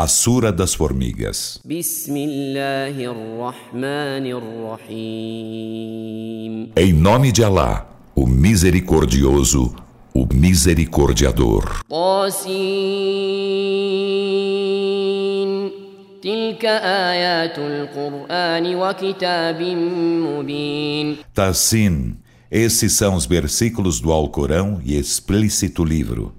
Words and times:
A 0.00 0.06
Sura 0.06 0.52
das 0.52 0.74
Formigas. 0.74 1.60
Em 6.76 6.92
nome 6.92 7.32
de 7.32 7.42
Alá, 7.42 7.90
o 8.14 8.24
Misericordioso, 8.24 9.74
o 10.14 10.24
Misericordiador. 10.32 11.80
Tassin, 21.34 22.16
esses 22.48 22.92
são 22.92 23.16
os 23.16 23.26
versículos 23.26 24.00
do 24.00 24.12
Alcorão 24.12 24.80
e 24.84 24.96
explícito 24.96 25.84
livro. 25.84 26.38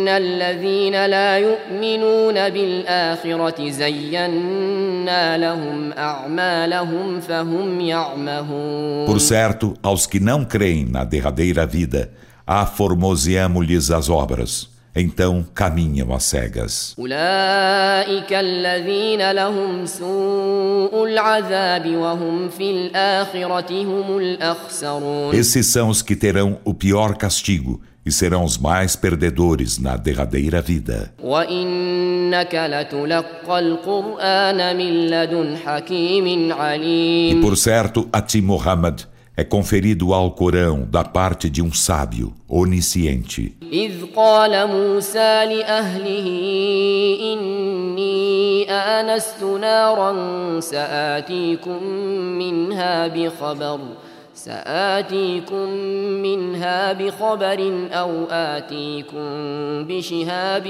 إن 0.00 0.08
الذين 0.08 1.06
لا 1.06 1.38
يؤمنون 1.38 2.48
بالآخرة 2.48 3.70
زينا 3.70 5.38
لهم 5.38 5.92
أعمالهم 5.92 7.20
فهم 7.20 7.80
يعمهون 7.80 9.06
Por 9.06 9.20
certo, 9.20 9.74
aos 9.82 10.06
que 10.06 10.20
não 10.20 10.44
creem 10.44 10.84
na 10.84 11.04
derradeira 11.04 11.66
vida, 11.66 12.10
aformoseamo-lhes 12.46 13.90
as 13.90 14.08
obras, 14.08 14.68
então 14.94 15.44
caminham 15.54 16.12
às 16.14 16.24
cegas. 16.24 16.94
أولئك 16.98 18.32
الذين 18.32 19.30
لهم 19.32 19.86
سوء 19.86 21.04
العذاب 21.04 21.96
وهم 21.96 22.48
في 22.48 22.70
الآخرة 22.70 23.82
هم 23.82 24.18
الأخسرون 24.18 25.34
Esses 25.34 25.66
são 25.66 25.88
os 25.88 26.02
que 26.02 26.16
terão 26.16 26.58
o 26.64 26.72
pior 26.74 27.16
castigo 27.16 27.80
e 28.04 28.12
serão 28.12 28.44
os 28.44 28.56
mais 28.56 28.94
perdedores 28.94 29.78
na 29.78 29.96
derradeira 29.96 30.62
vida. 30.62 31.12
وإنك 31.22 32.54
لتلقى 32.54 33.58
القرآن 33.58 34.76
من 34.76 35.06
لدن 35.06 35.56
حكيم 35.56 36.50
E 36.50 36.52
عليم 36.52 37.42
por 37.42 37.56
certo, 37.56 38.08
a 38.12 38.20
ti, 38.20 38.40
Muhammad, 38.40 39.00
é 39.36 39.44
conferido 39.44 40.08
o 40.08 40.14
Alcorão 40.14 40.86
da 40.90 41.04
parte 41.04 41.50
de 41.50 41.60
um 41.60 41.72
sábio, 41.72 42.32
onisciente. 42.48 43.52
إذ 43.72 43.92
قال 44.16 44.68
موسى 44.68 45.44
لأهله 45.44 46.26
إني 47.32 48.70
آنست 48.70 49.42
نارا 49.42 50.60
سآتيكم 50.60 51.84
منها 52.38 53.06
بخبر 53.06 53.80
سآتيكم 54.40 55.68
منها 56.22 56.92
بخبر 56.92 57.88
أو 57.92 58.24
آتيكم 58.30 59.26
بشهاب 59.88 60.66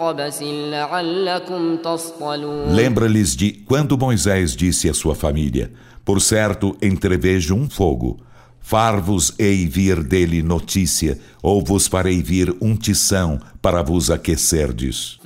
قبس 0.00 0.42
لعلكم 0.42 1.76
تصطلون 1.76 2.76
Lembra-lhes 2.76 3.36
de 3.36 3.52
quando 3.66 3.96
Moisés 3.98 4.54
disse 4.56 4.88
à 4.88 4.94
sua 4.94 5.14
família: 5.14 5.72
Por 6.04 6.20
certo, 6.20 6.76
entrevejo 6.82 7.54
um 7.54 7.68
fogo. 7.68 8.18
Far-vos-ei 8.67 9.65
vir 9.65 10.03
dele 10.03 10.43
notícia, 10.43 11.17
ou 11.41 11.63
vos 11.63 11.87
farei 11.87 12.21
vir 12.21 12.53
um 12.59 12.75
tição 12.75 13.39
para 13.61 13.81
vos 13.81 14.11
aquecerdes. 14.11 15.17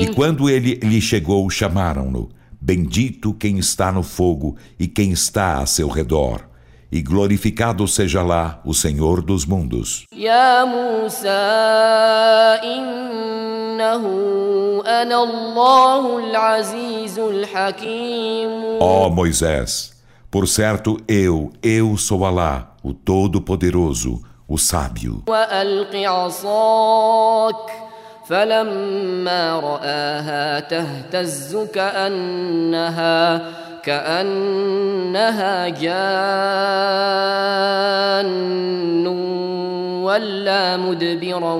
E 0.00 0.14
quando 0.14 0.48
ele 0.48 0.76
lhe 0.76 1.02
chegou, 1.02 1.50
chamaram-no. 1.50 2.30
Bendito 2.66 3.32
quem 3.32 3.58
está 3.58 3.92
no 3.92 4.02
fogo 4.02 4.56
e 4.76 4.88
quem 4.88 5.12
está 5.12 5.58
a 5.58 5.66
seu 5.66 5.86
redor. 5.86 6.40
E 6.90 7.00
glorificado 7.00 7.86
seja 7.86 8.24
lá 8.24 8.60
o 8.64 8.74
Senhor 8.74 9.22
dos 9.22 9.46
mundos. 9.46 10.04
Ya 10.12 10.66
Musa, 10.66 11.30
innahu 12.64 14.02
ana 14.84 15.14
Allahul 15.14 16.34
Azizul 16.34 17.44
Hakim. 17.54 18.80
Ó 18.80 19.08
Moisés, 19.10 19.92
por 20.28 20.48
certo 20.48 20.96
eu, 21.06 21.52
eu 21.62 21.96
sou 21.96 22.26
Alá, 22.26 22.74
o 22.82 22.92
Todo-Poderoso, 22.92 24.20
o 24.48 24.58
Sábio. 24.58 25.22
Wa 25.28 25.46
فلما 28.28 29.60
رآها 29.60 30.60
تهتز 30.60 31.56
كأنها 31.74 33.42
كأنها 33.82 35.68
جان 35.68 36.26
ولا 40.02 40.76
مدبرا 40.76 41.54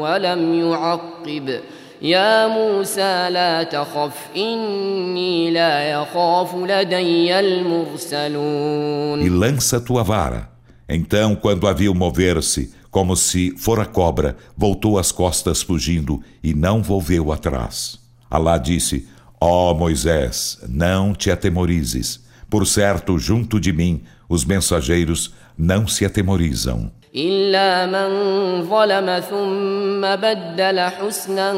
ولم 0.00 0.54
يعقب 0.54 1.60
يا 2.02 2.46
موسى 2.46 3.30
لا 3.30 3.62
تخف 3.62 4.26
إني 4.36 5.50
لا 5.50 5.90
يخاف 5.90 6.54
لدي 6.54 7.40
المرسلون 7.40 9.22
E 9.22 9.28
lança 9.28 9.80
tua 9.80 10.02
vara. 10.02 10.48
Então, 10.88 11.36
quando 11.36 11.68
a 11.68 11.72
viu 11.72 11.94
mover-se, 11.94 12.77
como 12.91 13.15
se 13.15 13.55
fora 13.57 13.85
cobra, 13.85 14.37
voltou 14.55 14.99
as 14.99 15.11
costas 15.11 15.61
fugindo 15.61 16.21
e 16.43 16.53
não 16.53 16.83
volveu 16.83 17.31
atrás. 17.31 17.99
Alá 18.29 18.57
disse: 18.57 19.07
Ó 19.39 19.73
Moisés, 19.73 20.59
não 20.67 21.13
te 21.13 21.31
atemorizes. 21.31 22.23
Por 22.49 22.67
certo, 22.67 23.17
junto 23.17 23.59
de 23.59 23.73
mim, 23.73 24.03
os 24.29 24.45
mensageiros 24.45 25.33
não 25.57 25.87
se 25.87 26.05
atemorizam. 26.05 26.91
إلا 27.15 27.85
من 27.85 28.63
ظلم 28.63 29.19
ثم 29.19 30.01
بدل 30.01 30.79
حسنا 30.79 31.53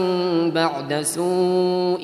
بعد 0.50 1.02
سوء 1.02 2.02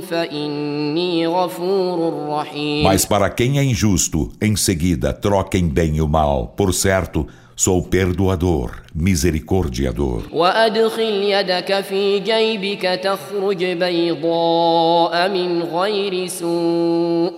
فإني 0.00 1.26
غفور 1.26 2.28
رحيم 2.28 2.84
Mas 2.84 3.04
para 3.04 3.28
quem 3.30 3.58
é 3.58 3.64
injusto, 3.64 4.30
em 4.40 4.54
seguida 4.54 5.12
troquem 5.12 5.66
bem 5.68 6.00
o 6.00 6.06
mal. 6.06 6.54
Por 6.56 6.72
certo, 6.72 7.26
sou 7.60 7.82
perdoador, 7.82 8.70
misericordiador. 8.94 10.22
وأدخل 10.32 11.22
يدك 11.22 11.80
في 11.80 12.20
جيبك 12.20 13.00
تخرج 13.02 13.64
بيضاء 13.64 15.28
من 15.28 15.62
غير 15.62 16.26
سوء 16.26 17.32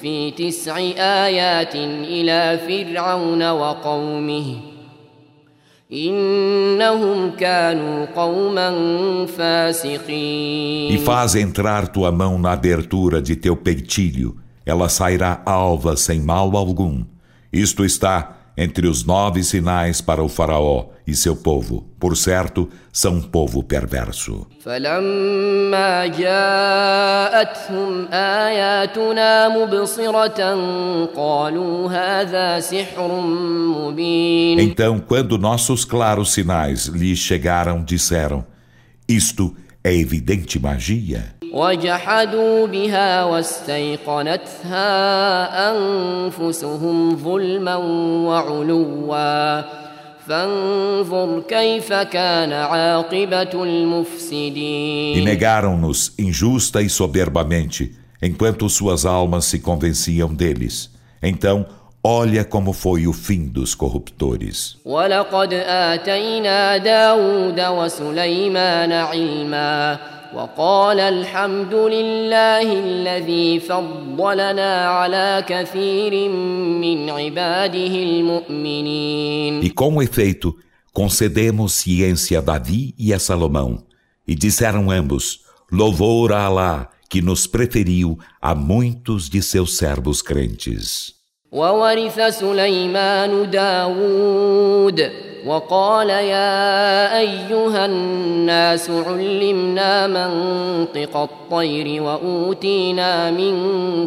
في 0.00 0.30
تسع 0.30 0.76
آيات 0.98 1.74
إلى 1.74 2.58
فرعون 2.68 3.50
وقومه 3.50 4.56
إنهم 5.92 7.30
كانوا 7.30 8.06
قوما 8.16 8.70
فاسقين 9.26 10.94
E 10.96 10.98
faz 10.98 11.34
entrar 11.34 11.88
tua 11.88 12.12
mão 12.12 12.38
na 12.38 12.52
abertura 12.52 13.20
de 13.20 13.36
teu 13.36 13.56
peitilho, 13.56 14.36
ela 14.66 14.88
sairá 14.88 15.42
alva 15.44 15.96
sem 15.96 16.20
mal 16.20 16.56
algum. 16.56 17.04
Isto 17.52 17.84
está 17.84 18.37
entre 18.58 18.86
os 18.86 19.04
nove 19.04 19.42
sinais 19.42 20.00
para 20.00 20.22
o 20.22 20.28
Faraó 20.28 20.86
e 21.06 21.14
seu 21.14 21.34
povo. 21.36 21.84
Por 21.98 22.16
certo, 22.16 22.68
são 22.92 23.14
um 23.14 23.22
povo 23.22 23.62
perverso. 23.62 24.46
فلما 24.60 26.06
جاءتهم 26.06 28.08
آياتنا 28.12 29.48
مبصرة 29.48 30.54
قالوا 31.16 31.90
هذا 31.90 32.60
سحر 32.60 33.20
مبين 33.20 34.60
Então, 34.60 34.98
quando 35.00 35.38
nossos 35.38 35.84
claros 35.84 36.32
sinais 36.32 36.86
lhes 36.86 37.18
chegaram, 37.18 37.82
disseram: 37.82 38.44
Isto 39.08 39.54
é 39.82 39.94
evidente 39.94 40.58
magia. 40.58 41.34
وجحدوا 41.52 42.66
بها 42.66 43.24
واستيقنتها 43.24 44.90
أنفسهم 45.70 47.16
ظلما 47.16 47.76
وعلوا 48.26 49.62
فانظر 50.28 51.40
كيف 51.48 51.92
كان 51.92 52.52
عاقبة 52.52 53.44
E 53.44 53.54
المفسدين 53.54 55.24
negaram-nos 55.24 56.12
injusta 56.18 56.80
e 56.82 56.88
soberbamente. 56.88 57.92
enquanto 58.22 58.68
suas 58.70 59.04
almas 59.04 59.44
se 59.44 59.58
convenciam 59.58 60.34
deles. 60.34 60.90
Então, 61.22 61.66
olha 62.02 62.42
como 62.44 62.72
foi 62.72 63.06
o 63.06 63.12
fim 63.12 63.46
dos 63.48 63.74
corruptores. 63.74 64.76
ولقد 64.84 65.52
آتينا 65.54 66.76
داود 66.76 67.60
وسليمان 67.60 68.92
علما 68.92 69.98
وقال 70.34 71.00
الحمد 71.00 71.74
لله 71.74 72.72
الذي 72.72 73.60
فضلنا 73.60 74.86
على 74.86 75.44
كثير 75.48 76.28
من 76.84 77.10
عباده 77.10 77.94
المؤمنين 78.08 79.62
E 79.62 79.70
com 79.70 80.02
efeito, 80.02 80.56
concedemos 80.92 81.72
ciência 81.74 82.38
a 82.38 82.40
Davi 82.40 82.94
e 82.98 83.12
a 83.14 83.18
Salomão. 83.18 83.84
E 84.26 84.34
disseram 84.34 84.90
ambos, 84.90 85.40
louvor 85.70 86.32
a 86.32 86.44
Alá, 86.46 86.90
que 87.08 87.22
nos 87.22 87.46
preferiu 87.46 88.18
a 88.40 88.54
muitos 88.54 89.28
de 89.28 89.40
seus 89.42 89.76
servos 89.76 90.20
crentes. 90.22 91.14
وورث 91.52 92.20
سليمان 92.20 93.50
داود 93.50 95.10
وقال 95.46 96.10
يا 96.10 97.18
أيها 97.18 97.86
الناس 97.86 98.90
علمنا 98.90 100.06
منطق 100.06 101.16
الطير 101.16 102.02
وأوتينا 102.02 103.30
من 103.30 103.54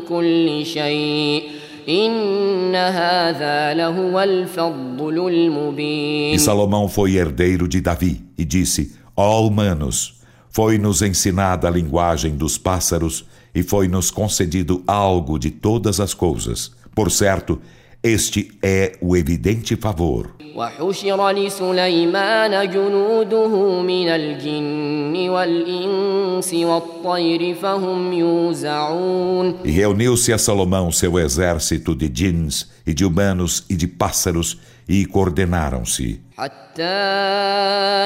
كل 0.10 0.66
شيء 0.66 1.44
إن 1.90 2.75
هذا 2.75 3.74
لهو 3.74 4.22
الفضل 4.22 5.28
المبين 5.28 6.36
E 6.36 6.40
Salomão 6.40 6.90
foi 6.90 7.16
herdeiro 7.16 7.68
de 7.68 7.80
Davi 7.81 8.22
e 8.38 8.44
disse: 8.44 8.96
Ó 9.16 9.42
humanos, 9.46 10.16
foi-nos 10.50 11.02
ensinada 11.02 11.68
a 11.68 11.72
linguagem 11.72 12.36
dos 12.36 12.58
pássaros 12.58 13.25
e 13.54 13.64
foi-nos 13.64 14.12
concedido 14.12 14.84
algo 14.88 15.40
de 15.40 15.52
todas 15.52 16.00
as 16.00 16.14
coisas. 16.14 16.72
Por 16.96 17.12
certo, 17.12 17.62
este 18.04 18.52
é 18.64 18.94
o 19.02 19.16
evidente 19.18 19.75
favor. 19.75 20.28
وحشر 20.58 21.31
لسليمان 21.31 22.69
جنوده 22.72 23.81
من 23.81 24.08
الجن 24.10 25.30
والإنس 25.30 26.54
والطير 26.54 27.56
فهم 27.56 28.14
يوزعون 28.14 29.56
E 29.66 29.69
reuniu-se 29.69 30.34
a 30.34 30.38
Salomão 30.38 30.92
seu 30.92 31.19
exército 31.19 31.96
de 31.96 32.10
djinns 32.10 32.68
e 32.88 32.94
de 32.94 33.06
humanos 33.06 33.66
e 33.69 33.75
de 33.75 33.88
pássaros 33.88 34.58
e 34.92 35.06
coordenaram-se. 35.06 36.19
حتى 36.38 36.84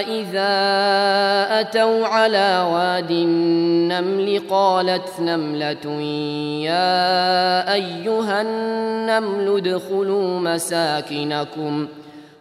إذا 0.08 0.54
أتوا 1.60 2.08
على 2.08 2.68
واد 2.74 3.12
النمل 3.12 4.42
قالت 4.50 5.20
نملة 5.20 5.86
يا 6.64 7.74
أيها 7.74 8.42
النمل 8.42 9.58
ادخلوا 9.58 10.40
مساكنكم 10.40 11.88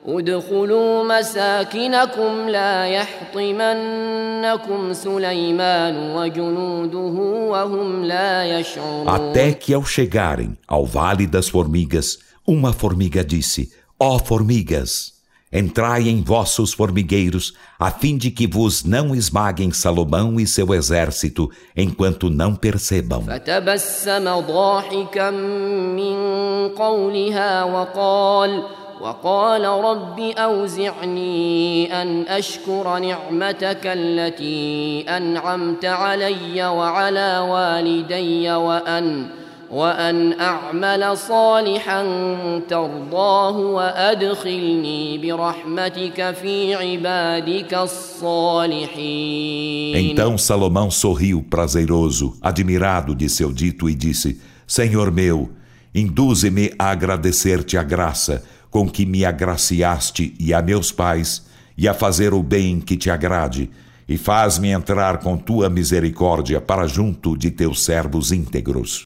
ادخلوا 0.06 1.18
مساكنكم 1.18 2.48
لا 2.48 2.86
يحطمنكم 2.86 4.92
سليمان 4.92 6.16
وجنوده 6.16 7.20
وهم 7.50 8.04
لا 8.04 8.58
يشعرون 8.58 9.08
Até 9.08 9.52
que 9.52 9.74
ao 9.74 9.84
chegarem 9.84 10.56
ao 10.68 10.86
Vale 10.86 11.26
das 11.26 11.48
Formigas, 11.48 12.18
uma 12.46 12.72
formiga 12.72 13.24
disse: 13.24 13.72
Ó 13.98 14.18
formigas, 14.18 15.12
entrai 15.52 16.08
em 16.08 16.22
vossos 16.22 16.72
formigueiros, 16.72 17.54
a 17.78 17.90
fim 17.90 18.16
de 18.16 18.30
que 18.30 18.46
vos 18.46 18.84
não 18.84 19.14
esmaguem 19.14 19.72
Salomão 19.72 20.38
e 20.38 20.46
seu 20.46 20.72
exército, 20.72 21.50
enquanto 21.76 22.30
não 22.30 22.54
percebam. 22.54 23.22
فتبسم 23.26 24.40
ضاحكا 24.40 25.30
من 25.30 26.16
قولها 26.68 27.64
وقال 27.64 28.62
وقال 29.00 29.64
رب 29.64 30.20
أوزعني 30.20 31.92
أن 32.02 32.28
أشكر 32.28 32.98
نعمتك 32.98 33.80
التي 33.86 35.04
أنعمت 35.08 35.84
علي 35.84 36.64
وعلى 36.64 37.38
والدي 37.38 38.52
وأن 38.52 39.26
وأن 39.74 40.40
أعمل 40.40 41.16
صالحا 41.16 42.02
ترضاه 42.68 43.56
وأدخلني 43.56 45.18
برحمتك 45.18 46.34
في 46.34 46.74
عبادك 46.74 47.74
الصالحين 47.74 49.50
Então 49.96 50.36
Salomão 50.36 50.90
sorriu 50.90 51.42
prazeroso, 51.48 52.36
admirado 52.42 53.14
de 53.14 53.28
seu 53.28 53.52
dito, 53.52 53.88
e 53.88 53.94
disse: 53.94 54.40
Senhor 54.66 55.12
meu, 55.12 55.50
induze-me 55.94 56.72
a 56.78 56.90
agradecer-te 56.90 57.76
a 57.76 57.82
graça 57.82 58.42
com 58.70 58.88
que 58.88 59.06
me 59.06 59.24
agraciaste 59.24 60.34
e 60.38 60.52
a 60.54 60.62
meus 60.62 60.90
pais, 60.92 61.44
e 61.76 61.88
a 61.88 61.94
fazer 61.94 62.34
o 62.34 62.42
bem 62.42 62.80
que 62.80 62.96
te 62.96 63.10
agrade, 63.10 63.70
e 64.07 64.17
faz-me 64.17 64.69
entrar 64.69 65.17
com 65.17 65.35
tua 65.35 65.69
misericórdia 65.69 66.61
para 66.61 66.87
junto 66.87 67.35
de 67.35 67.49
teus 67.49 67.83
servos 67.83 68.31
íntegros. 68.31 69.05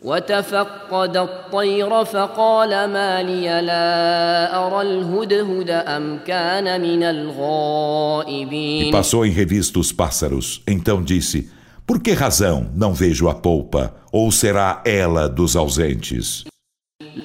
E 8.89 8.91
passou 8.91 9.25
em 9.25 9.31
revista 9.31 9.79
os 9.79 9.91
pássaros, 9.91 10.61
então 10.67 11.01
disse: 11.01 11.49
Por 11.87 12.01
que 12.01 12.11
razão 12.11 12.69
não 12.75 12.93
vejo 12.93 13.29
a 13.29 13.35
polpa, 13.35 13.95
ou 14.11 14.31
será 14.31 14.81
ela 14.85 15.29
dos 15.29 15.55
ausentes? 15.55 16.43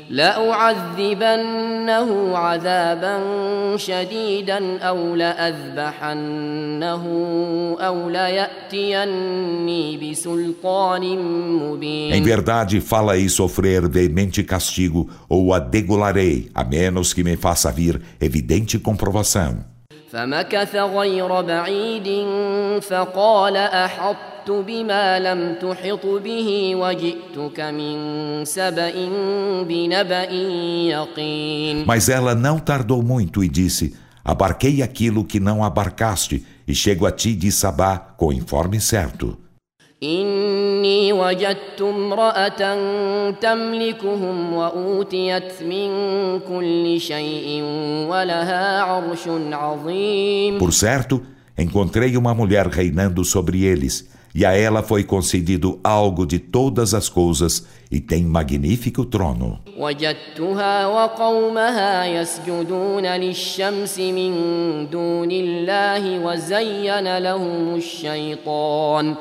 لأعذبنه 0.10 2.08
عذابا 2.38 3.20
شديدا 3.78 4.80
أو 4.80 5.16
لأذبحنه 5.16 7.04
أو 7.80 8.10
ليأتيني 8.10 9.98
بسلطان 9.98 11.18
مبين 11.54 12.14
Em 12.14 12.22
verdade, 12.24 12.82
fala-ei 12.82 13.30
sofrer 13.30 13.88
veemente 13.88 14.44
castigo, 14.44 15.08
ou 15.30 15.54
a 15.54 15.60
degolarei, 15.60 16.50
a 16.56 16.64
menos 16.64 17.14
que 17.14 17.24
me 17.24 17.38
faça 17.38 17.72
vir 17.72 18.02
evidente 18.20 18.80
comprovação. 18.80 19.73
فمكث 20.14 20.76
غير 20.76 21.42
بعيد 21.42 22.08
فقال 22.82 23.58
أحطت 23.58 24.50
بما 24.50 25.20
لم 25.20 25.56
تحط 25.62 26.06
به 26.06 26.76
وجئتك 26.76 27.60
من 27.60 27.98
سبأ 28.46 28.94
بنبأ 29.64 30.32
يقين 30.94 31.86
Mas 31.86 32.10
ela 32.10 32.34
não 32.36 32.60
tardou 32.60 33.04
muito 33.04 33.44
e 33.44 33.48
disse: 33.48 33.96
Abarquei 34.24 34.82
aquilo 34.82 35.24
que 35.24 35.40
não 35.40 35.64
abarcaste, 35.64 36.46
e 36.68 36.74
chego 36.74 37.06
a 37.06 37.12
ti 37.12 37.36
de 37.36 37.52
Sabá 37.52 37.98
com 37.98 38.34
informe 38.34 38.80
certo. 38.80 39.38
إني 40.04 41.14
وجدت 41.14 41.82
امرأة 41.82 42.62
تملكهم 43.32 44.54
وأوتيت 44.54 45.64
من 45.64 45.90
كل 46.40 47.00
شيء 47.00 47.64
ولها 48.08 48.82
عرش 48.82 49.28
عظيم 49.52 50.58
Por 50.60 50.72
certo, 50.72 51.22
encontrei 51.58 52.16
uma 52.16 52.34
mulher 52.34 52.68
reinando 52.68 53.26
sobre 53.26 53.66
eles, 53.66 54.08
e 54.34 54.46
a 54.46 54.54
ela 54.54 54.82
foi 54.82 55.04
concedido 55.04 55.82
algo 55.84 56.26
de 56.26 56.40
todas 56.40 56.94
as 56.94 57.10
coisas, 57.10 57.68
e 57.92 58.00
tem 58.00 58.24
magnífico 58.24 59.04
trono. 59.04 59.60
وجدتها 59.78 60.88
وقومها 60.88 62.06
يسجدون 62.06 63.06
للشمس 63.06 64.00
من 64.00 64.32
دون 64.90 65.32
الله 65.32 66.20
وزين 66.26 67.18
لهم 67.18 67.76
الشيطان 67.76 69.16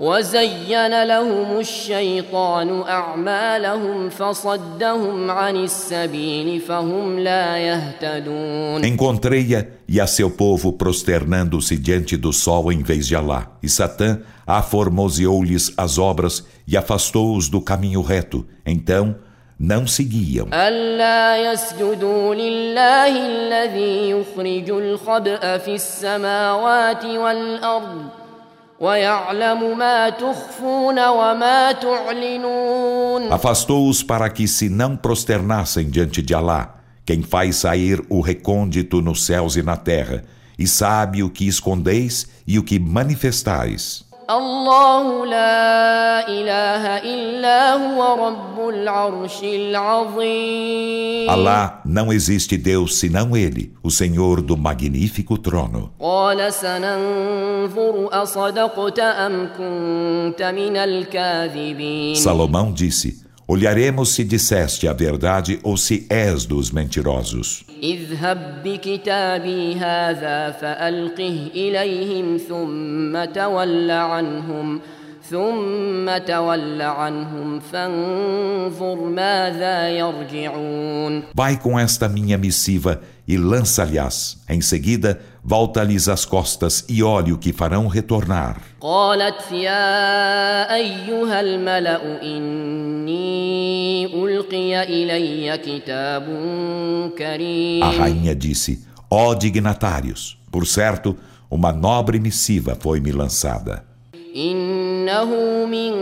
وزين 0.00 1.02
لهم 1.04 1.58
الشيطان 1.58 2.82
أعمالهم 2.82 4.08
فصدهم 4.08 5.30
عن 5.30 5.56
السبيل 5.56 6.60
فهم 6.60 7.18
لا 7.18 7.58
يهتدون 7.58 8.84
Encontrei-a 8.84 9.66
e 9.88 10.00
a 10.00 10.06
seu 10.06 10.30
povo 10.30 10.72
prosternando-se 10.72 11.76
diante 11.76 12.16
do 12.16 12.32
sol 12.32 12.72
em 12.72 12.82
vez 12.82 13.06
de 13.06 13.14
Alá. 13.14 13.46
E 13.62 13.68
Satã 13.68 14.20
aformoseou-lhes 14.46 15.72
as 15.76 15.98
obras 15.98 16.44
e 16.66 16.76
afastou-os 16.76 17.48
do 17.48 17.60
caminho 17.60 18.02
reto. 18.02 18.46
Então, 18.66 19.14
não 19.58 19.86
seguiam. 19.86 20.48
ألا 20.52 21.52
يسجدوا 21.52 22.34
لله 22.34 23.26
الذي 23.26 24.10
يخرج 24.10 24.70
الخبأ 24.70 25.58
في 25.58 25.74
السماوات 25.74 27.04
والأرض 27.04 28.22
Afastou-os 33.31 34.03
para 34.03 34.29
que 34.29 34.47
se 34.47 34.69
não 34.69 34.95
prosternassem 34.95 35.89
diante 35.89 36.21
de 36.21 36.35
Alá, 36.35 36.75
quem 37.03 37.23
faz 37.23 37.55
sair 37.55 38.05
o 38.07 38.21
recôndito 38.21 39.01
nos 39.01 39.25
céus 39.25 39.55
e 39.55 39.63
na 39.63 39.75
terra, 39.75 40.23
e 40.59 40.67
sabe 40.67 41.23
o 41.23 41.29
que 41.29 41.47
escondeis 41.47 42.27
e 42.45 42.59
o 42.59 42.63
que 42.63 42.77
manifestais. 42.77 44.06
الله 44.30 45.26
لا 45.26 46.28
إله 46.28 46.82
إلا 47.02 47.72
هو 47.74 48.26
رب 48.26 48.68
العرش 48.68 49.42
العظيم 49.42 51.28
Alá 51.30 51.80
não 51.84 52.12
existe 52.12 52.56
Deus 52.56 52.96
senão 52.98 53.36
Ele, 53.36 53.72
o 53.82 53.90
Senhor 53.90 54.40
do 54.42 54.56
magnífico 54.56 55.36
trono. 55.38 55.90
قال 56.00 56.52
سننظر 56.52 58.08
أصدقت 58.12 58.98
أم 58.98 59.48
كنت 59.58 60.42
من 60.42 60.76
الكاذبين 60.76 62.14
Salomão 62.16 62.72
disse: 62.72 63.22
Olharemos 63.49 64.09
se 64.09 64.25
disseste 64.25 64.89
a 64.89 64.93
verdade 64.93 65.57
ou 65.63 65.77
se 65.77 66.05
és 66.09 66.45
dos 66.45 66.69
mentirosos. 66.69 67.63
Vai 81.33 81.59
com 81.59 81.77
esta 81.77 82.07
minha 82.07 82.37
missiva 82.37 83.01
e 83.27 83.37
lança-lhes. 83.37 84.41
Em 84.47 84.61
seguida, 84.61 85.19
volta-lhes 85.43 86.07
as 86.07 86.23
costas 86.23 86.85
e 86.87 87.03
olhe 87.03 87.33
o 87.33 87.37
que 87.37 87.51
farão 87.51 87.87
retornar. 87.87 88.61
A 97.83 97.89
rainha 97.89 98.33
disse, 98.33 98.87
ó 99.11 99.31
oh, 99.31 99.35
dignatários, 99.35 100.39
por 100.49 100.65
certo, 100.65 101.17
uma 101.51 101.73
nobre 101.73 102.17
missiva 102.17 102.77
foi-me 102.79 103.11
lançada. 103.11 103.96
إنه 104.36 105.30
من 105.66 105.92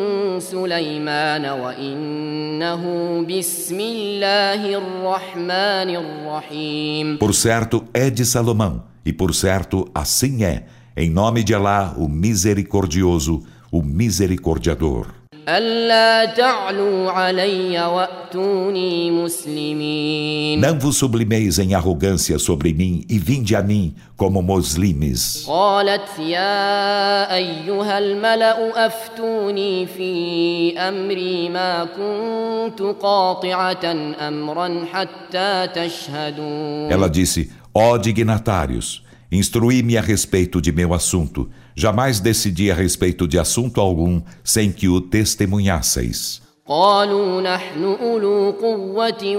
سليمان 0.40 1.44
وإنه 1.46 2.82
بسم 3.22 3.80
الله 3.80 4.78
الرحمن 4.78 5.90
الرحيم 5.96 7.18
Por 7.18 7.34
certo, 7.34 7.84
é 7.94 8.10
de 8.10 8.24
Salomão, 8.24 8.82
e 9.04 9.12
por 9.12 9.34
certo, 9.34 9.88
assim 9.94 10.44
é, 10.44 10.64
em 10.96 11.10
nome 11.10 11.44
de 11.44 11.54
Alá, 11.54 11.94
o 11.96 12.08
misericordioso, 12.08 13.42
o 13.70 13.82
misericordiador. 13.82 15.06
ألا 15.48 16.24
تعلوا 16.24 17.10
علي 17.10 17.84
وأتوني 17.86 19.10
مسلمين 19.10 20.60
Não 20.60 20.78
vos 20.78 20.92
sublimeis 20.96 21.58
em 21.58 21.74
arrogância 21.74 22.38
sobre 22.38 22.72
mim 22.72 23.04
e 23.08 23.18
vinde 23.18 23.56
a 23.56 23.62
mim 23.62 23.94
como 24.16 24.42
muslimes. 24.42 25.46
قالت 25.48 26.18
يا 26.18 27.34
أيها 27.34 27.98
الملأ 27.98 28.86
أفتوني 28.86 29.86
في 29.86 30.78
أمري 30.78 31.48
ما 31.48 31.84
كنت 31.84 32.82
قاطعة 32.82 33.84
أمرا 34.28 34.84
حتى 34.92 35.66
تشهدون 35.74 36.90
Ela 36.92 37.08
disse: 37.08 37.50
Ó 37.74 37.96
dignatários, 37.98 39.02
instruí-me 39.34 39.96
a 39.96 40.00
respeito 40.00 40.60
de 40.60 40.72
meu 40.72 40.92
assunto. 40.92 41.48
Jamais 41.76 42.20
decidi 42.20 42.70
a 42.70 42.74
respeito 42.74 43.26
de 43.26 43.38
assunto 43.38 43.80
algum 43.80 44.20
sem 44.42 44.72
que 44.72 44.88
o 44.88 45.00
testemunhasseis. 45.00 46.42
قالوا 46.70 47.42
نحن 47.42 47.84
أولو 47.84 48.50
قوة 48.50 49.36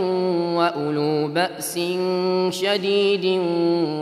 وأولو 0.58 1.28
بأس 1.34 1.80
شديد 2.50 3.26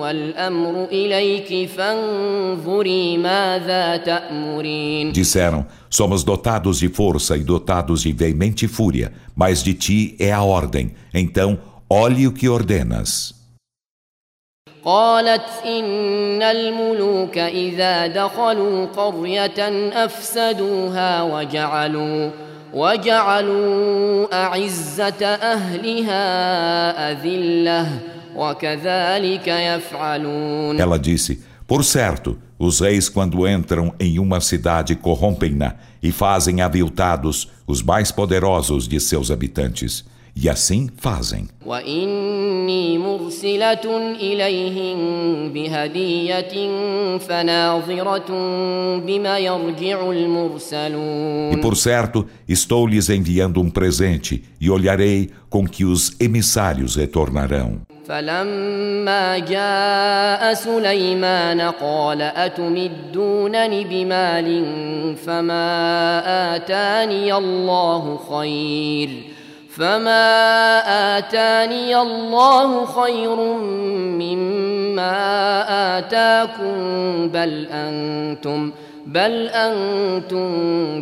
والأمر 0.01 0.85
إليك 0.91 1.69
فانظري 1.69 3.17
ماذا 3.17 3.97
تأمرين 3.97 5.11
Disseram: 5.11 5.65
Somos 5.91 6.23
dotados 6.23 6.79
de 6.79 6.89
força 6.89 7.37
e 7.37 7.43
dotados 7.43 8.01
de 8.01 8.11
veemente 8.11 8.67
fúria, 8.67 9.11
mas 9.35 9.61
de 9.63 9.75
ti 9.75 10.15
é 10.19 10.31
a 10.31 10.41
ordem. 10.41 10.91
Então, 11.13 11.59
olhe 11.87 12.25
o 12.25 12.31
que 12.31 12.49
ordenas. 12.49 13.35
قالت 14.83 15.65
إن 15.65 16.41
الملوك 16.41 17.37
إذا 17.37 18.07
دخلوا 18.07 18.85
قرية 18.85 19.89
أفسدوها 20.05 21.23
وجعلوا 21.23 22.31
وجعلوا 22.73 24.27
أعزة 24.45 25.25
أهلها 25.25 26.21
أذلة 27.11 27.99
وكذلك 28.35 29.47
يفعلون 29.47 30.79
Ela 30.79 30.97
disse: 30.97 31.43
Por 31.67 31.83
certo, 31.83 32.37
os 32.57 32.79
reis, 32.79 33.09
quando 33.09 33.47
entram 33.47 33.93
em 33.99 34.17
uma 34.17 34.39
cidade, 34.39 34.95
corrompem-na 34.95 35.75
e 36.01 36.11
fazem 36.11 36.61
aviltados 36.61 37.49
os 37.67 37.83
mais 37.83 38.11
poderosos 38.11 38.87
de 38.87 38.99
seus 38.99 39.29
habitantes. 39.29 40.05
E 40.41 40.47
assim 40.49 40.87
fazem. 40.97 41.47
وإني 41.65 42.97
مرسلة 42.97 44.15
إليهم 44.15 44.97
بهدية 45.53 46.69
فناظرة 47.17 48.29
بما 48.99 49.37
يرجع 49.37 49.99
E 50.01 50.11
المرسلون 50.11 51.61
por 51.61 51.75
certo, 51.75 52.25
estou 52.47 52.87
lhes 52.87 53.09
enviando 53.09 53.61
um 53.61 53.69
presente 53.69 54.43
e 54.61 54.69
olharei 54.69 55.29
com 55.49 55.67
que 55.67 55.83
os 55.83 56.15
emissários 56.21 56.95
retornarão. 56.95 57.79
فلما 58.07 59.37
جاء 59.37 60.53
سليمان 60.53 61.61
قال 61.61 62.21
أتمدونني 62.21 63.83
بمال 63.83 64.65
فما 65.25 66.55
آتاني 66.55 67.33
الله 67.33 68.19
خير 68.29 69.32
فما 69.73 71.17
آتاني 71.17 72.01
الله 72.01 72.85
خير 72.85 73.35
مما 74.19 75.17
آتاكم 75.97 76.77
بل 77.29 77.67
أنتم 77.71 78.71
بل 79.05 79.47
أنتم 79.47 80.49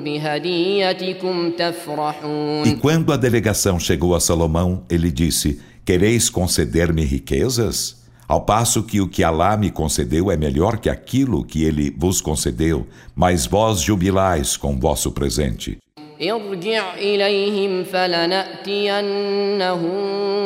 بهديتكم 0.04 1.52
تفرحون 1.52 2.66
E 2.66 2.76
quando 2.76 3.12
a 3.12 3.18
delegação 3.18 3.80
chegou 3.80 4.16
a 4.16 4.20
Salomão, 4.20 4.84
ele 4.90 5.12
disse: 5.12 5.62
Quereis 5.86 6.30
conceder-me 6.30 7.04
riquezas? 7.04 7.98
Ao 8.28 8.42
passo 8.42 8.84
que 8.84 9.00
o 9.00 9.08
que 9.08 9.24
Alá 9.24 9.56
me 9.56 9.72
concedeu 9.72 10.30
é 10.30 10.36
melhor 10.36 10.78
que 10.80 10.90
aquilo 10.90 11.46
que 11.46 11.64
ele 11.64 11.96
vos 11.98 12.20
concedeu, 12.20 12.86
mas 13.16 13.46
vós 13.46 13.80
jubilais 13.80 14.58
com 14.58 14.78
vosso 14.78 15.12
presente. 15.14 15.78
ارجع 16.21 16.95
إليهم 16.95 17.85
فلنأتينهم 17.85 19.13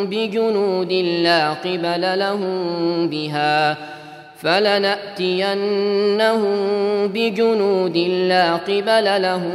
بجنود 0.06 0.92
لا 0.92 1.50
قبل 1.52 2.18
لهم 2.18 3.08
بها 3.08 3.76
فلنأتينهم 4.38 5.76
بجنود 7.06 7.96
لا 8.28 8.56
قبل 8.56 9.22
لهم 9.22 9.52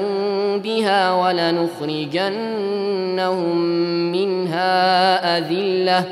بها 0.57 1.11
ولنخرجنهم 1.13 2.31
منها 4.11 5.37
أذلة 5.37 6.03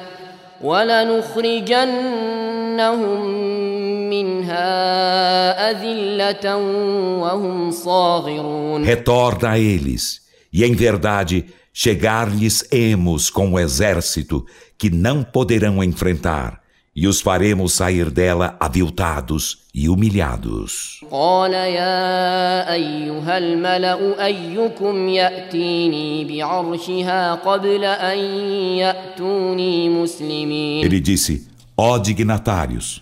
ولنخرجنهم 0.62 1.90
Retorna 8.84 9.52
a 9.52 9.60
eles, 9.60 10.22
e 10.52 10.64
em 10.64 10.74
verdade 10.74 11.46
chegar-lhes 11.74 12.68
emos 12.72 13.30
com 13.30 13.54
o 13.54 13.60
exército 13.60 14.46
que 14.78 14.90
não 14.90 15.24
poderão 15.24 15.84
enfrentar 15.84 16.60
e 16.96 17.08
os 17.08 17.22
faremos 17.22 17.74
sair 17.74 18.10
dela 18.10 18.58
aviltados 18.60 19.60
e 19.74 19.88
humilhados. 19.88 21.00
Ele 30.84 31.00
disse: 31.00 31.48
Ó 31.78 31.98
dignatários, 31.98 33.02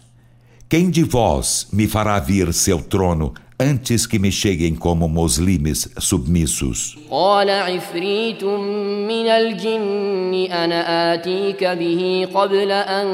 quem 0.68 0.88
de 0.88 1.02
vós 1.02 1.68
me 1.72 1.86
fará 1.86 2.18
vir 2.18 2.52
seu 2.54 2.80
trono 2.80 3.34
antes 3.60 4.06
que 4.06 4.18
me 4.18 4.32
cheguem 4.32 4.74
como 4.74 5.08
muslimes 5.08 5.88
submissos? 5.98 6.96
قال 7.10 7.50
عفريت 7.50 8.44
من 8.44 9.26
الجن 9.28 10.52
أنا 10.52 11.14
آتيك 11.14 11.64
به 11.64 12.28
قبل 12.34 12.70
أن 12.70 13.06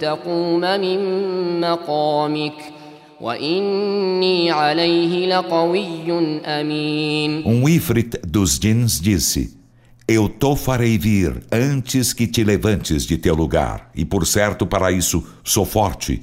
تقوم 0.00 0.60
من 0.60 1.00
مقامك 1.60 2.80
وإني 3.20 4.50
عليه 4.50 5.26
لقوي 5.26 6.12
أمين 6.44 7.44
Um 7.44 7.68
ifrit 7.68 8.20
dos 8.26 8.58
jins 8.58 9.00
disse: 9.00 9.58
Eu 10.08 10.28
te 10.28 10.56
farei 10.56 10.96
vir 10.98 11.42
antes 11.52 12.12
que 12.12 12.26
te 12.26 12.42
levantes 12.44 13.06
de 13.06 13.18
teu 13.18 13.34
lugar, 13.34 13.90
e 13.94 14.04
por 14.04 14.26
certo 14.26 14.66
para 14.66 14.90
isso 14.90 15.22
sou 15.44 15.64
forte, 15.64 16.22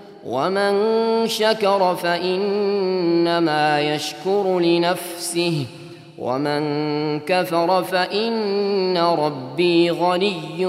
ومن 0.26 0.72
شكر 1.28 1.96
فانما 1.96 3.80
يشكر 3.80 4.58
لنفسه 4.58 5.66
ومن 6.18 6.62
كفر 7.20 7.84
فإن 7.84 8.98
ربي 8.98 9.90
غني 9.90 10.66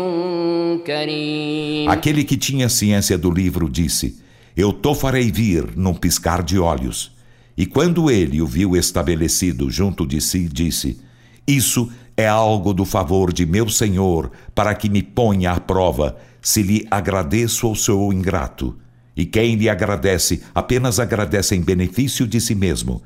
كريم 0.86 1.90
Aquele 1.90 2.24
que 2.24 2.38
tinha 2.38 2.70
ciência 2.70 3.18
do 3.18 3.32
livro 3.32 3.70
disse: 3.70 4.22
Eu 4.56 4.74
to 4.74 4.94
farei 4.94 5.32
vir 5.32 5.66
num 5.76 5.94
piscar 5.94 6.44
de 6.44 6.60
olhos. 6.60 7.12
E 7.58 7.66
quando 7.66 8.12
ele 8.12 8.42
o 8.42 8.46
viu 8.46 8.76
estabelecido 8.76 9.70
junto 9.72 10.06
de 10.06 10.22
si, 10.22 10.48
disse: 10.48 11.00
Isso 11.48 11.90
é 12.16 12.28
algo 12.28 12.74
do 12.74 12.86
favor 12.86 13.32
de 13.32 13.46
meu 13.46 13.70
Senhor, 13.70 14.32
para 14.54 14.76
que 14.76 14.90
me 14.90 15.02
ponha 15.02 15.54
à 15.54 15.60
prova, 15.60 16.18
se 16.42 16.62
lhe 16.62 16.86
agradeço 16.92 17.68
ou 17.68 17.76
sou 17.76 18.12
ingrato. 18.12 18.76
E 19.16 19.26
quem 19.26 19.56
lhe 19.56 19.68
agradece, 19.68 20.44
apenas 20.54 21.00
agradece 21.00 21.56
em 21.56 21.62
benefício 21.62 22.28
de 22.28 22.40
si 22.40 22.54
mesmo. 22.54 23.02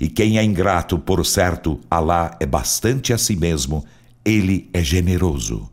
E 0.00 0.08
quem 0.08 0.38
é 0.38 0.42
ingrato, 0.42 0.98
por 0.98 1.24
certo, 1.24 1.78
Alá 1.88 2.36
é 2.40 2.46
bastante 2.46 3.12
a 3.12 3.18
si 3.18 3.36
mesmo, 3.36 3.84
ele 4.24 4.68
é 4.72 4.82
generoso. 4.82 5.70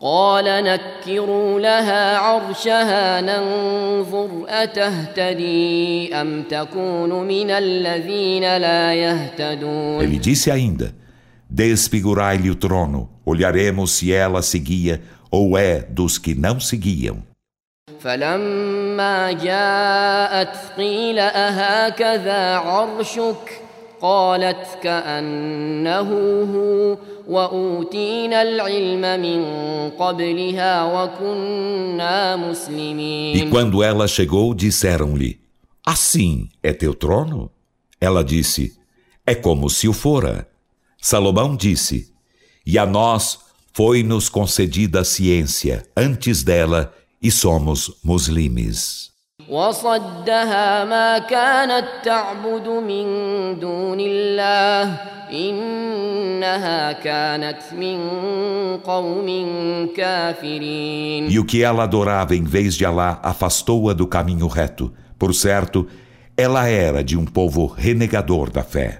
قال 0.00 0.44
نكروا 0.44 1.60
لها 1.60 2.16
عرشها 2.16 3.20
ننظر 3.20 4.44
أتهتدي 4.48 6.14
أم 6.14 6.42
تكون 6.42 7.26
من 7.26 7.50
الذين 7.50 8.56
لا 8.56 8.94
يهتدون 8.94 10.02
Ele 10.02 10.18
disse 10.18 10.50
ainda: 10.50 10.94
Desfigurai-lhe 11.48 12.50
o 12.50 12.54
trono, 12.54 13.08
olharemos 13.24 13.92
se 13.92 14.12
ela 14.12 14.42
seguia 14.42 15.00
ou 15.30 15.56
é 15.56 15.80
dos 15.80 16.18
que 16.18 16.34
não 16.34 16.60
seguiam. 16.60 17.22
فلما 18.90 19.32
جاءت 19.32 20.56
قيل 20.76 21.18
أهكذا 21.18 22.56
عرشك 22.56 23.62
قالت 24.00 24.78
كأنه 24.82 26.10
هو 26.54 26.98
وأوتينا 27.28 28.42
العلم 28.42 29.20
من 29.20 29.40
قبلها 29.90 30.84
وكنا 30.84 32.36
مسلمين 32.36 33.36
E 33.36 33.50
quando 33.50 33.82
ela 33.82 34.06
chegou, 34.06 34.54
disseram-lhe: 34.54 35.38
Assim 35.84 36.48
é 36.62 36.72
teu 36.72 36.94
trono? 36.94 37.50
Ela 38.00 38.22
disse: 38.22 38.76
É 39.26 39.34
como 39.34 39.70
se 39.70 39.88
o 39.88 39.92
fora. 39.92 40.46
Salomão 41.00 41.56
disse: 41.56 42.12
E 42.66 42.78
a 42.78 42.86
nós 42.86 43.38
foi-nos 43.72 44.28
concedida 44.28 45.00
a 45.00 45.04
ciência 45.04 45.84
antes 45.96 46.42
dela 46.42 46.92
e 47.22 47.30
somos 47.30 47.98
muslimes. 48.04 49.06
وصدها 49.48 50.84
ما 50.84 51.18
كانت 51.18 51.84
تعبد 52.04 52.68
من 52.68 53.06
دون 53.60 54.00
الله 54.00 54.96
إنها 55.32 56.92
كانت 56.92 57.62
من 57.72 57.98
قوم 58.84 59.28
كافرين 59.96 61.28
E 61.30 61.38
o 61.38 61.44
que 61.44 61.62
ela 61.62 61.84
adorava 61.84 62.34
em 62.34 62.42
vez 62.42 62.74
de 62.74 62.84
Alá 62.84 63.20
afastou-a 63.22 63.92
do 63.92 64.06
caminho 64.06 64.48
reto. 64.48 64.92
Por 65.18 65.34
certo, 65.34 65.86
ela 66.36 66.66
era 66.68 67.04
de 67.04 67.16
um 67.16 67.24
povo 67.24 67.66
renegador 67.66 68.50
da 68.50 68.62
fé. 68.62 68.99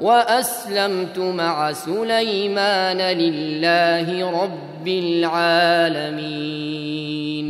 واسلمت 0.00 1.18
مع 1.18 1.72
سليمان 1.72 2.98
لله 2.98 4.30
رب 4.30 4.88
العالمين 4.88 6.66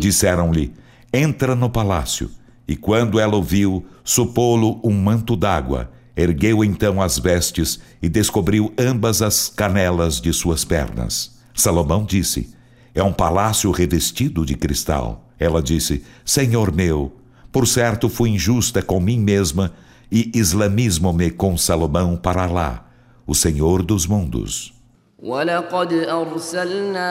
Disseram-lhe: 0.00 0.72
Entra 1.12 1.54
no 1.54 1.68
palácio. 1.70 2.30
E 2.68 2.76
quando 2.76 3.18
ela 3.20 3.36
o 3.36 3.42
viu, 3.42 3.84
supô-lo 4.04 4.80
um 4.84 4.92
manto 4.92 5.36
d'água. 5.36 5.90
Ergueu 6.16 6.64
então 6.64 7.02
as 7.02 7.18
vestes 7.18 7.80
e 8.00 8.08
descobriu 8.08 8.72
ambas 8.78 9.20
as 9.22 9.48
canelas 9.48 10.20
de 10.20 10.32
suas 10.32 10.64
pernas. 10.64 11.36
Salomão 11.54 12.04
disse: 12.04 12.54
É 12.94 13.02
um 13.02 13.12
palácio 13.12 13.70
revestido 13.70 14.44
de 14.46 14.54
cristal. 14.54 15.26
Ela 15.38 15.62
disse: 15.62 16.04
Senhor 16.24 16.72
meu, 16.72 17.12
por 17.52 17.66
certo 17.66 18.08
fui 18.08 18.30
injusta 18.30 18.82
com 18.82 18.98
mim 19.00 19.18
mesma 19.18 19.72
e 20.10 20.30
islamismo-me 20.34 21.30
com 21.30 21.56
Salomão 21.56 22.16
para 22.16 22.46
lá, 22.46 22.86
o 23.26 23.34
Senhor 23.34 23.82
dos 23.82 24.06
mundos. 24.06 24.76
ولقد 25.18 25.92
أرسلنا 25.92 27.08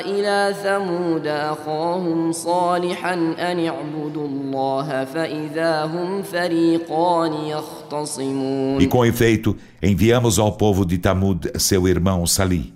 إلى 0.00 0.54
ثمود 0.62 1.26
أخاهم 1.26 2.32
صالحا 2.32 3.14
أن 3.14 3.66
اعبدوا 3.66 4.28
الله 4.28 5.04
فإذا 5.04 5.84
هم 5.84 6.22
فريقان 6.22 7.32
يختصمون 7.32 8.80
E 8.80 8.86
com 8.86 9.04
efeito, 9.04 9.56
enviamos 9.82 10.38
ao 10.38 10.52
povo 10.52 10.86
de 10.86 10.96
Tamud 10.98 11.50
seu 11.58 11.88
irmão 11.88 12.24
Sali. 12.24 12.72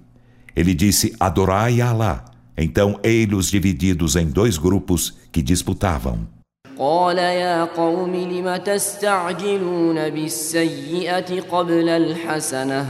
Ele 0.56 0.74
disse: 0.74 1.14
Adorai 1.20 1.80
a 1.80 1.90
Alá. 1.90 2.24
Então, 2.58 2.98
ei-los 3.02 3.50
divididos 3.50 4.16
em 4.16 4.26
dois 4.26 4.58
grupos 4.58 5.16
que 5.30 5.40
disputavam. 5.40 6.35
قال 6.79 7.17
يا 7.17 7.63
قوم 7.63 8.15
لم 8.15 8.55
تستعجلون 8.55 10.09
بالسيئة 10.09 11.41
قبل 11.41 11.89
الحسنة 11.89 12.85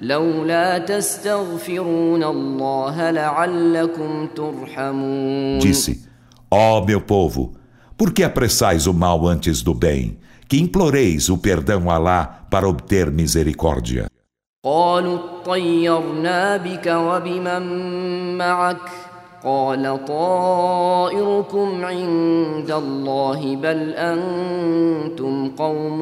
لولا 0.00 0.78
تستغفرون 0.78 2.24
الله 2.24 3.10
لعلكم 3.10 4.28
ترحمون 4.36 5.60
Disse: 5.60 6.06
Ó 6.50 6.84
meu 6.84 7.00
povo, 7.00 7.52
por 7.98 8.12
que 8.12 8.22
apressais 8.22 8.86
o 8.86 8.94
mal 8.94 9.26
antes 9.26 9.62
do 9.62 9.74
bem? 9.74 10.18
Que 10.48 10.60
imploreis 10.60 11.28
o 11.28 11.38
perdão 11.38 11.90
a 11.90 11.94
Alá 11.94 12.46
para 12.50 12.68
obter 12.68 13.10
misericórdia. 13.10 14.06
قالوا 14.64 15.18
اطيرنا 15.18 16.56
بك 16.56 16.86
وبمن 16.86 17.62
معك 18.38 19.05
قال 19.45 20.05
طائركم 20.05 21.85
عند 21.85 22.71
الله 22.71 23.55
بل 23.55 23.93
أنتم 23.93 25.49
قوم 25.57 25.99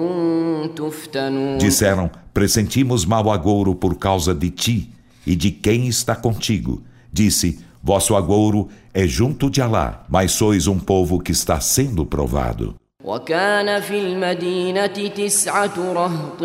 تفتنون 0.75 1.57
Disseram: 1.57 2.09
Pressentimos 2.33 3.05
mau 3.05 3.31
agouro 3.31 3.75
por 3.75 3.95
causa 3.95 4.33
de 4.33 4.49
ti 4.49 4.89
e 5.25 5.35
de 5.35 5.51
quem 5.51 5.87
está 5.87 6.15
contigo. 6.15 6.81
Disse: 7.13 7.59
Vosso 7.81 8.15
agouro 8.15 8.67
é 8.93 9.07
junto 9.07 9.49
de 9.49 9.61
Alá, 9.61 10.03
mas 10.09 10.31
sois 10.33 10.67
um 10.67 10.77
povo 10.77 11.19
que 11.19 11.31
está 11.31 11.61
sendo 11.61 12.05
provado. 12.05 12.75
وكان 13.03 13.81
في 13.81 13.99
المدينة 13.99 14.85
تسعة 14.87 15.93
رهط 15.93 16.41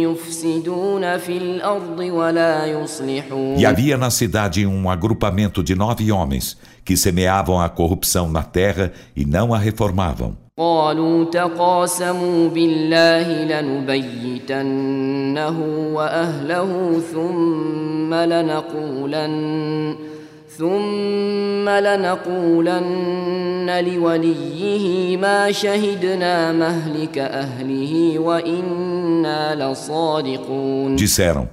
يفسدون 0.00 1.18
في 1.18 1.36
الأرض 1.36 1.98
ولا 1.98 2.66
يصلحون 2.66 3.56
E 3.58 3.64
havia 3.64 3.96
na 3.96 4.10
cidade 4.10 4.66
um 4.66 4.88
agrupamento 4.88 5.62
de 5.62 5.74
nove 5.74 6.10
homens 6.10 6.56
que 6.84 6.96
semeavam 6.96 7.60
a 7.60 7.68
corrupção 7.68 8.30
na 8.30 8.42
terra 8.42 8.92
e 9.14 9.24
não 9.26 9.52
a 9.54 9.58
reformavam. 9.58 10.34
قالوا 10.58 11.24
تقاسموا 11.24 12.48
بالله 12.48 13.44
لنبيتنه 13.60 15.60
وأهله 15.92 17.00
ثم 17.12 18.14
لنقولن 18.14 19.96
ثم 20.58 21.68
لنقولن 21.68 23.66
لوليه 23.84 25.16
ما 25.16 25.52
شهدنا 25.52 26.52
مهلك 26.52 27.18
أهله 27.18 28.18
وإنا 28.18 29.54
لصادقون 29.54 30.96
Disseram, 30.96 31.48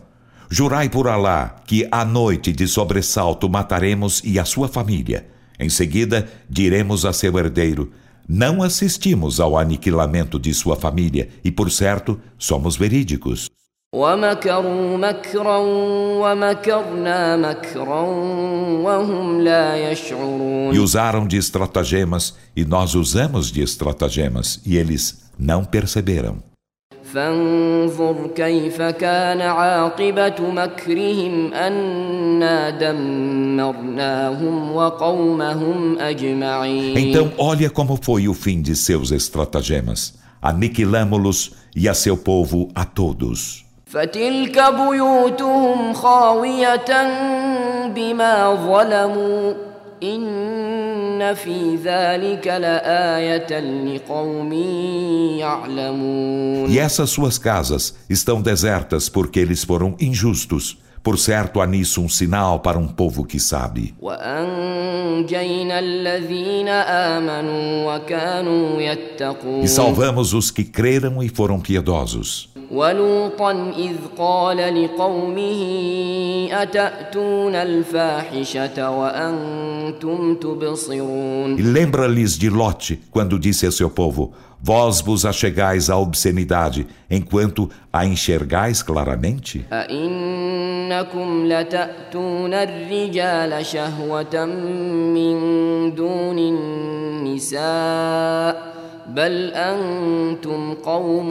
Jurai 0.49 0.89
por 0.89 1.07
Alá 1.07 1.55
que 1.65 1.88
à 1.91 2.05
noite 2.05 2.51
de 2.51 2.67
sobressalto 2.67 3.49
mataremos 3.49 4.21
e 4.23 4.38
a 4.38 4.45
sua 4.45 4.67
família. 4.67 5.25
Em 5.57 5.69
seguida, 5.69 6.27
diremos 6.49 7.05
a 7.05 7.13
seu 7.13 7.38
herdeiro, 7.39 7.91
não 8.27 8.62
assistimos 8.62 9.39
ao 9.39 9.57
aniquilamento 9.57 10.38
de 10.38 10.53
sua 10.53 10.75
família 10.75 11.29
e, 11.43 11.51
por 11.51 11.71
certo, 11.71 12.19
somos 12.38 12.75
verídicos. 12.75 13.49
ومكروا 13.95 14.97
مكرا 14.97 15.57
ومكرنا 16.23 17.38
مكرا 17.38 18.01
وهم 18.81 19.41
لا 19.41 19.91
يشعرون 19.91 20.73
E 20.73 20.79
usaram 20.79 21.27
de 21.27 21.36
estratagemas, 21.36 22.34
e 22.55 22.63
nós 22.63 22.95
usamos 22.95 23.51
de 23.51 23.62
estratagemas, 23.62 24.62
e 24.65 24.77
eles 24.77 25.29
não 25.38 25.65
perceberam. 25.65 26.38
فانظر 27.13 28.27
كيف 28.36 28.81
كان 28.81 29.41
عاقبة 29.41 30.36
مكرهم 30.39 31.53
أنا 31.53 32.69
دمرناهم 33.60 34.71
وقومهم 34.75 35.99
أجمعين 35.99 36.97
Então, 36.97 37.31
olha 37.38 37.69
como 37.69 37.99
foi 38.01 38.29
o 38.29 38.34
fim 38.34 38.62
de 38.62 38.73
seus 38.75 39.12
estratagemas. 39.12 40.13
Aniquilamo-los 40.41 41.51
e 41.75 41.89
a 41.89 41.93
seu 41.93 42.15
povo 42.15 42.69
a 42.73 42.86
todos. 42.86 43.64
فتلك 43.86 44.63
بيوتهم 44.73 45.93
خاوية 45.93 46.91
بما 47.88 48.55
ظلموا 48.55 49.53
إن 50.03 51.34
في 51.34 51.75
ذلك 51.75 52.47
لآية 52.47 53.60
لقوم 53.60 54.53
يعلمون 55.39 56.69
E 56.69 56.79
essas 56.79 57.10
suas 57.10 57.38
casas 57.38 57.95
estão 58.10 58.41
desertas 58.41 59.10
porque 59.10 59.39
eles 59.39 59.63
foram 59.63 59.95
injustos. 59.99 60.77
Por 61.03 61.17
certo, 61.17 61.60
há 61.62 61.65
nisso 61.67 61.99
um 62.01 62.07
sinal 62.07 62.60
para 62.60 62.77
um 62.77 62.88
povo 62.88 63.25
que 63.25 63.39
sabe. 63.39 63.93
وأنجينا 64.01 65.79
الذين 65.79 66.67
آمنوا 66.67 67.95
وكانوا 67.95 68.79
E 68.79 68.84
يتقون 68.84 69.67
salvamos 69.67 70.34
os 70.34 70.51
que 70.51 70.63
creram 70.63 71.21
e 71.23 71.29
foram 71.29 71.60
piedosos. 71.60 72.49
ولوطا 72.71 73.73
إذ 73.77 73.95
قال 74.17 74.84
لقومه 74.84 75.62
أتأتون 76.51 77.55
الفاحشة 77.55 78.89
وأنتم 78.89 80.36
تبصرون 80.36 81.57
E 81.57 81.62
lembra-lhes 81.62 82.38
de 82.38 82.49
Lote, 82.49 82.99
quando 83.12 83.39
disse 83.39 83.65
a 83.65 83.71
seu 83.71 83.89
povo: 83.89 84.31
Vós 84.63 85.01
vos 85.01 85.25
achegais 85.25 85.89
à 85.89 85.97
obscenidade, 85.97 86.86
enquanto 87.10 87.69
a 87.91 88.05
enxergais 88.05 88.84
claramente? 88.84 89.65
أئنكم 89.71 91.45
لتأتون 91.47 92.53
الرجال 92.53 93.65
شهوة 93.65 94.45
من 94.45 95.95
دون 95.95 96.39
النساء 97.49 97.62
بل 99.15 99.51
أنتم 99.53 100.73
قوم 100.73 101.29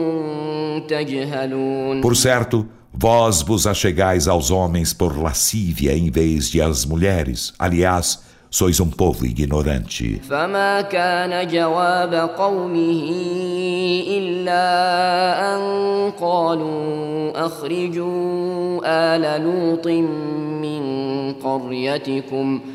تجهلون 0.87 2.01
Por 2.01 2.15
certo, 2.15 2.67
vós 2.93 3.41
vos 3.41 3.65
achegais 3.67 4.27
aos 4.27 4.51
homens 4.51 4.93
por 4.93 5.17
lascívia 5.17 5.95
em 5.95 6.09
vez 6.11 6.49
de 6.49 6.61
às 6.61 6.85
mulheres. 6.85 7.53
Aliás, 7.57 8.21
sois 8.49 8.79
um 8.81 8.89
povo 8.89 9.25
ignorante. 9.25 10.21
فما 10.29 10.81
كان 10.81 11.47
جواب 11.47 12.13
قومه 12.13 13.11
إلا 14.07 15.55
أن 15.55 15.61
قالوا 16.21 17.45
أخرجوا 17.45 18.81
آل 18.85 19.43
لوط 19.43 19.87
من 19.87 20.83
قريتكم 21.33 22.61
إنهم 22.61 22.61
أناس 22.61 22.74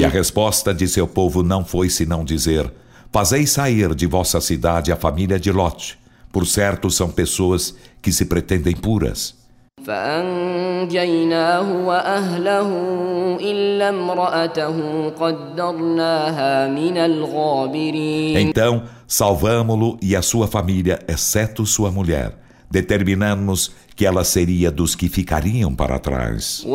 E 0.00 0.04
a 0.04 0.08
resposta 0.08 0.74
de 0.74 0.88
seu 0.88 1.06
povo 1.06 1.42
não 1.42 1.64
foi 1.64 1.88
senão 1.88 2.24
dizer: 2.24 2.70
Fazei 3.12 3.46
sair 3.46 3.94
de 3.94 4.06
vossa 4.06 4.40
cidade 4.40 4.90
a 4.90 4.96
família 4.96 5.38
de 5.38 5.52
Lot. 5.52 5.98
Por 6.32 6.46
certo, 6.46 6.90
são 6.90 7.10
pessoas 7.10 7.74
que 8.02 8.12
se 8.12 8.24
pretendem 8.24 8.74
puras. 8.74 9.40
فأنجيناه 9.86 11.86
وأهله 11.86 12.68
إلا 13.40 13.88
امرأته 13.88 15.08
قدرناها 15.08 16.68
من 16.68 16.96
الغابرين 16.96 18.36
Então, 18.36 18.82
salvamo-lo 19.06 19.98
e 20.02 20.14
a 20.14 20.22
sua 20.22 20.46
família, 20.46 20.98
exceto 21.08 21.64
sua 21.64 21.90
mulher. 21.90 22.34
determinamos 22.69 23.71
que 23.95 24.05
ela 24.05 24.23
seria 24.23 24.69
dos 24.69 24.95
que 24.95 25.07
ficariam 25.07 25.73
para 25.73 25.99
trás. 25.99 26.65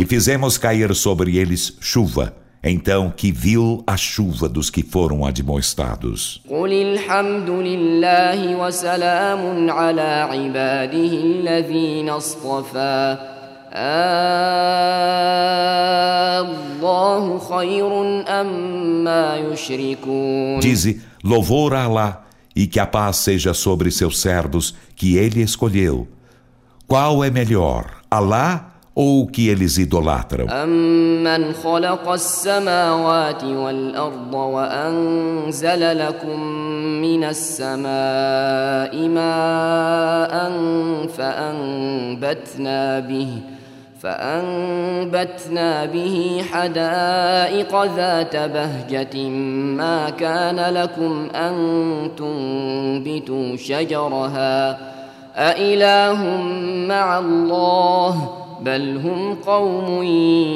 E 0.00 0.06
fizemos 0.06 0.56
cair 0.58 0.94
sobre 0.94 1.36
eles 1.36 1.76
chuva. 1.80 2.34
Então 2.68 3.12
que 3.14 3.30
viu 3.30 3.84
a 3.86 3.96
chuva 3.96 4.48
dos 4.48 4.70
que 4.70 4.82
foram 4.82 5.24
admoestados. 5.24 6.42
ala 9.70 10.28
Dize, 20.61 21.01
louvor 21.23 21.73
a 21.73 21.83
Alá, 21.83 22.23
e 22.55 22.67
que 22.67 22.79
a 22.79 22.85
paz 22.85 23.17
seja 23.17 23.53
sobre 23.53 23.91
seus 23.91 24.19
servos 24.19 24.75
que 24.95 25.17
ele 25.17 25.41
escolheu. 25.41 26.07
Qual 26.87 27.23
é 27.23 27.29
melhor, 27.29 28.01
Alá 28.09 28.71
ou 28.93 29.23
o 29.23 29.27
que 29.27 29.47
eles 29.47 29.77
idolatram? 29.77 30.47
أمن 30.49 31.53
خلق 31.53 32.09
السماوات 32.09 33.43
والأرض 33.43 34.33
وأنزل 34.33 35.97
لكم 35.97 36.39
من 37.01 37.23
السماء 37.23 39.07
ماء 39.07 40.51
فأنبتنا 41.17 42.99
به 42.99 43.41
فأنبتنا 44.05 45.85
به 45.85 46.43
حدائق 46.51 47.83
ذات 47.95 48.35
بهجة 48.35 49.29
ما 49.77 50.09
كان 50.09 50.73
لكم 50.73 51.29
أن 51.35 51.55
تنبتوا 52.17 53.55
شجرها 53.55 54.79
أإله 55.35 56.23
مع 56.87 57.19
الله 57.19 58.41
بل 58.61 58.97
هم 58.97 59.35
قوم 59.35 60.03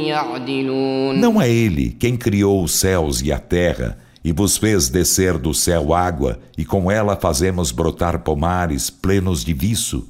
يعدلون 0.07 1.21
Não 1.21 1.41
é 1.41 1.49
ele 1.49 1.91
quem 1.99 2.17
criou 2.17 2.63
os 2.63 2.71
céus 2.71 3.21
e 3.21 3.31
a 3.31 3.39
terra 3.39 3.97
e 4.23 4.31
vos 4.31 4.57
fez 4.57 4.89
descer 4.89 5.37
do 5.37 5.53
céu 5.53 5.93
água 5.93 6.39
e 6.57 6.65
com 6.65 6.89
ela 6.89 7.15
fazemos 7.15 7.71
brotar 7.71 8.19
pomares 8.19 8.89
plenos 8.89 9.43
de 9.43 9.53
viço, 9.53 10.07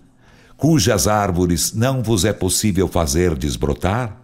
cujas 0.60 1.08
árvores 1.08 1.74
não 1.74 2.02
vos 2.02 2.26
é 2.26 2.34
possível 2.34 2.88
fazer 2.88 3.36
desbrotar? 3.36 4.18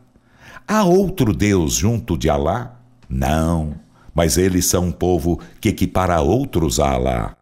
Há 0.68 0.84
outro 0.84 1.34
Deus 1.34 1.74
junto 1.74 2.18
de 2.18 2.30
Alá? 2.30 2.80
Não, 3.10 3.76
mas 4.14 4.38
eles 4.38 4.66
são 4.66 4.86
um 4.86 4.92
povo 4.92 5.40
que 5.60 5.70
equipara 5.70 6.22
outros 6.22 6.80
a 6.80 6.92
Alá. 6.92 7.36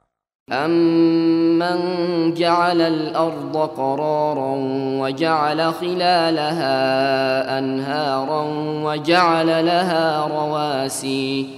أمن 0.52 2.34
جعل 2.34 2.82
الأرض 2.82 3.58
قرارا 3.58 4.56
وجعل 5.02 5.74
خلالها 5.74 7.60
أنهارا 7.60 8.42
وجعل 8.84 9.66
لها 9.66 10.28
رواسي 10.28 11.50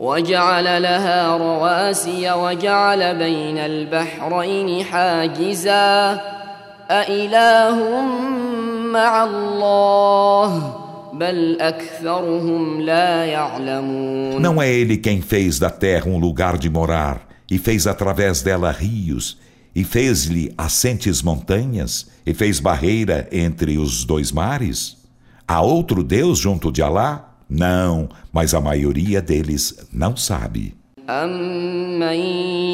وجعل 0.00 0.82
لها 0.82 1.36
رواسي 1.36 2.32
وجعل 2.32 3.18
بين 3.18 3.58
البحرين 3.58 4.84
حاجزا 4.84 6.20
أإله 6.90 8.00
مع 8.92 9.24
الله 9.24 10.82
بل 11.12 11.60
أكثرهم 11.60 12.80
لا 12.80 13.24
يعلمون 13.24 14.42
Não 14.42 14.62
é 14.62 14.70
ele 14.70 14.98
quem 14.98 15.22
fez 15.22 15.58
da 15.58 15.70
terra 15.70 16.08
um 16.08 16.18
lugar 16.18 16.58
de 16.58 16.68
morar 16.68 17.26
e 17.50 17.58
fez 17.58 17.86
através 17.86 18.42
dela 18.42 18.70
rios 18.70 19.38
e 19.74 19.82
fez-lhe 19.82 20.52
assentes 20.58 21.22
montanhas 21.22 22.10
e 22.26 22.34
fez 22.34 22.60
barreira 22.60 23.28
entre 23.32 23.78
os 23.78 24.04
dois 24.04 24.30
mares? 24.30 24.96
Há 25.48 25.62
outro 25.62 26.02
Deus 26.02 26.38
junto 26.38 26.70
de 26.70 26.82
Alá? 26.82 27.29
Não, 27.50 28.08
mas 28.32 28.54
a 28.54 28.60
maioria 28.60 29.22
deles 29.22 29.88
não 29.92 30.16
sabe. 30.16 30.74
أمن 31.10 32.18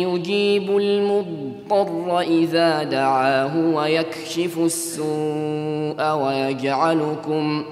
يجيب 0.08 0.76
المضطر 0.76 2.20
إذا 2.20 2.82
دعاه 2.82 3.56
ويكشف 3.56 4.58
السوء 4.58 6.12
ويجعلكم 6.12 7.64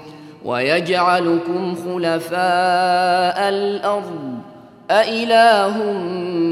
ويجعلكم 0.45 1.75
خلفاء 1.75 3.49
الأرض 3.49 4.39
أإله 4.91 5.93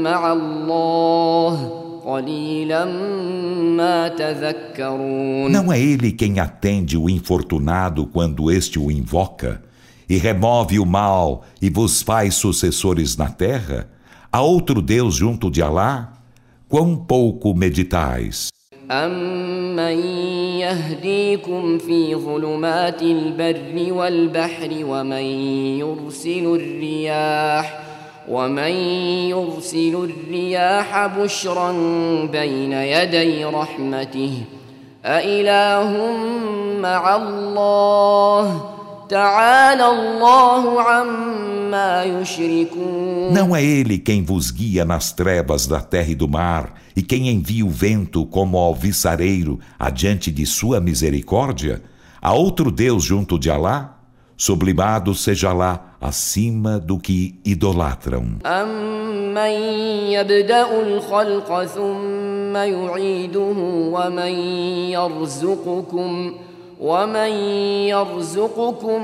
مع 0.02 0.32
الله 0.32 1.80
قليلا 2.04 2.84
ما 3.76 4.08
تذكرون 4.08 5.52
Não 5.52 5.72
é 5.72 5.78
ele 5.80 6.12
quem 6.12 6.40
atende 6.40 6.96
o 6.96 7.08
infortunado 7.08 8.06
quando 8.06 8.50
este 8.50 8.78
o 8.78 8.90
invoca 8.90 9.62
e 10.08 10.16
remove 10.18 10.78
o 10.78 10.86
mal 10.86 11.44
e 11.62 11.70
vos 11.70 12.02
faz 12.02 12.34
sucessores 12.34 13.16
na 13.16 13.28
terra? 13.28 13.88
Há 14.32 14.40
outro 14.40 14.82
Deus 14.82 15.14
junto 15.14 15.50
de 15.50 15.62
Alá? 15.62 16.12
Quão 16.68 16.96
pouco 16.96 17.54
meditais? 17.54 18.50
أمن 18.90 19.98
يهديكم 20.58 21.78
في 21.78 22.14
ظلمات 22.14 23.02
البر 23.02 23.92
والبحر 23.92 24.70
ومن 24.82 25.22
يرسل 25.78 26.46
الرياح 26.46 27.80
ومن 28.28 28.72
يرسل 29.30 30.10
الرياح 30.10 31.06
بشرا 31.06 31.72
بين 32.26 32.72
يدي 32.72 33.44
رحمته 33.44 34.32
أإله 35.04 36.16
مع 36.80 37.16
الله 37.16 38.73
Não 43.31 43.55
é 43.55 43.63
ele 43.63 43.97
quem 43.97 44.23
vos 44.23 44.51
guia 44.51 44.85
nas 44.85 45.11
trevas 45.11 45.67
da 45.67 45.79
terra 45.81 46.11
e 46.11 46.15
do 46.15 46.27
mar, 46.27 46.73
e 46.95 47.01
quem 47.01 47.29
envia 47.29 47.65
o 47.65 47.69
vento 47.69 48.25
como 48.25 48.57
alviçareiro 48.57 49.59
adiante 49.77 50.31
de 50.31 50.45
sua 50.45 50.79
misericórdia? 50.79 51.83
Há 52.21 52.33
outro 52.33 52.71
Deus 52.71 53.03
junto 53.03 53.37
de 53.37 53.49
Alá? 53.49 53.99
Sublimado 54.37 55.13
seja 55.13 55.53
lá 55.53 55.95
acima 56.01 56.77
do 56.77 56.97
que 56.97 57.39
idolatram. 57.45 58.37
ومن 66.84 67.30
يرزقكم 67.88 69.02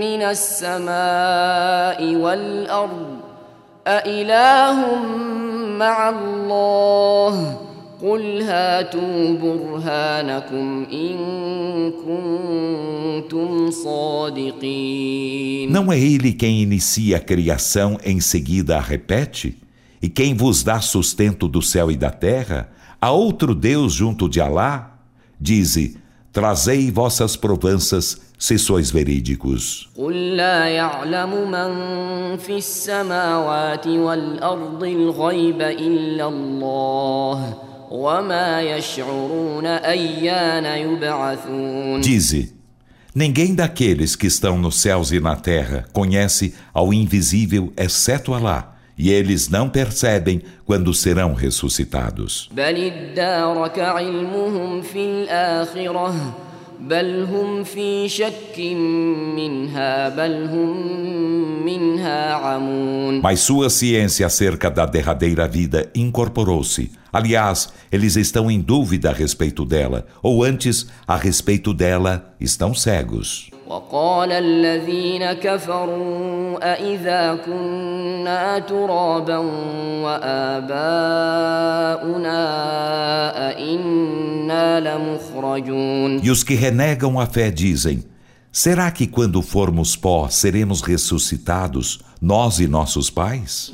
من 0.00 0.22
السماء 0.22 2.14
والارض 2.14 3.06
أإله 3.86 5.02
مع 5.78 6.08
الله 6.08 7.58
قل 8.02 8.42
هاتوا 8.42 9.36
برهانكم 9.42 10.86
إن 10.92 11.16
كنتم 12.06 13.70
صادقين 13.70 15.72
Não 15.72 15.92
é 15.92 15.98
ele 15.98 16.32
quem 16.32 16.62
inicia 16.62 17.16
a 17.16 17.20
criação 17.20 17.98
em 18.04 18.20
seguida 18.20 18.76
a 18.76 18.80
repete? 18.80 19.58
E 20.02 20.08
quem 20.08 20.34
vos 20.34 20.62
dá 20.62 20.80
sustento 20.80 21.48
do 21.48 21.62
céu 21.62 21.90
e 21.90 21.96
da 21.96 22.10
terra? 22.10 22.68
Há 23.00 23.10
outro 23.10 23.54
Deus 23.54 23.92
junto 23.92 24.28
de 24.28 24.40
Alá? 24.40 24.98
Dize, 25.40 25.96
Trazei 26.33 26.89
vossas 26.89 27.35
provanças 27.35 28.17
se 28.39 28.57
sois 28.57 28.89
verídicos. 28.89 29.89
Dize, 41.99 42.55
ninguém 43.13 43.53
daqueles 43.53 44.15
que 44.15 44.27
estão 44.27 44.57
nos 44.57 44.79
céus 44.79 45.11
e 45.11 45.19
na 45.19 45.35
terra 45.35 45.85
conhece 45.91 46.55
ao 46.73 46.93
invisível 46.93 47.73
exceto 47.75 48.33
Alá 48.33 48.77
e 49.01 49.09
eles 49.09 49.49
não 49.49 49.67
percebem 49.67 50.43
quando 50.63 50.93
serão 50.93 51.33
ressuscitados. 51.33 52.47
Mas 63.23 63.39
sua 63.39 63.71
ciência 63.71 64.27
acerca 64.27 64.69
da 64.69 64.85
derradeira 64.85 65.47
vida 65.47 65.89
incorporou-se. 65.95 66.91
Aliás, 67.11 67.73
eles 67.91 68.15
estão 68.15 68.51
em 68.51 68.61
dúvida 68.61 69.09
a 69.09 69.13
respeito 69.13 69.65
dela, 69.65 70.05
ou 70.21 70.43
antes, 70.43 70.85
a 71.07 71.17
respeito 71.17 71.73
dela, 71.73 72.35
estão 72.39 72.71
cegos. 72.75 73.49
وقال 73.71 74.31
الذين 74.31 75.33
كفروا 75.33 76.73
أإذا 76.73 77.37
كنا 77.45 78.59
ترابا 78.59 79.37
وآباؤنا 80.03 81.21
أإنا 83.49 84.79
لمخرجون. 84.79 86.19
E 86.21 86.29
os 86.29 86.43
que 86.43 86.55
renegam 86.55 87.17
a 87.17 87.25
fé 87.25 87.49
dizem 87.49 88.10
Será 88.53 88.91
que 88.91 89.07
quando 89.07 89.41
formos 89.41 89.95
pó 89.95 90.27
seremos 90.27 90.81
ressuscitados, 90.81 92.01
nós 92.21 92.59
e 92.59 92.67
nossos 92.67 93.09
pais? 93.09 93.71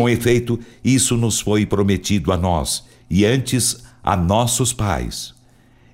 Com 0.00 0.08
efeito, 0.08 0.58
isso 0.82 1.14
nos 1.14 1.38
foi 1.38 1.66
prometido 1.66 2.32
a 2.32 2.38
nós 2.38 2.86
e 3.10 3.26
antes 3.26 3.84
a 4.02 4.16
nossos 4.16 4.72
pais. 4.72 5.34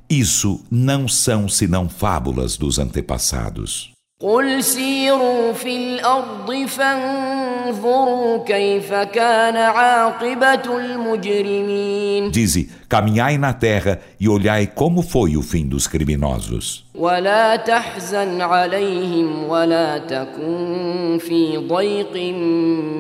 Isso 0.08 0.62
não 0.70 1.08
são 1.08 1.48
senão 1.48 1.88
fábulas 1.88 2.56
dos 2.56 2.78
antepassados. 2.78 3.91
قل 4.21 4.63
سيروا 4.63 5.53
في 5.53 5.77
الأرض 5.77 6.65
فانظروا 6.67 8.45
كيف 8.45 8.93
كان 8.93 9.55
عاقبة 9.57 10.77
المجرمين 10.77 12.31
Dize, 12.31 12.67
caminhai 12.89 13.37
na 13.37 13.53
terra 13.53 13.99
e 14.19 14.27
olhai 14.27 14.65
como 14.65 15.03
foi 15.03 15.37
o 15.37 15.43
fim 15.43 15.67
dos 15.67 15.85
criminosos. 15.87 16.83
ولا 16.95 17.55
تحزن 17.55 18.41
عليهم 18.41 19.43
ولا 19.49 19.97
تكن 19.97 21.19
في 21.21 21.57
ضيق 21.57 22.33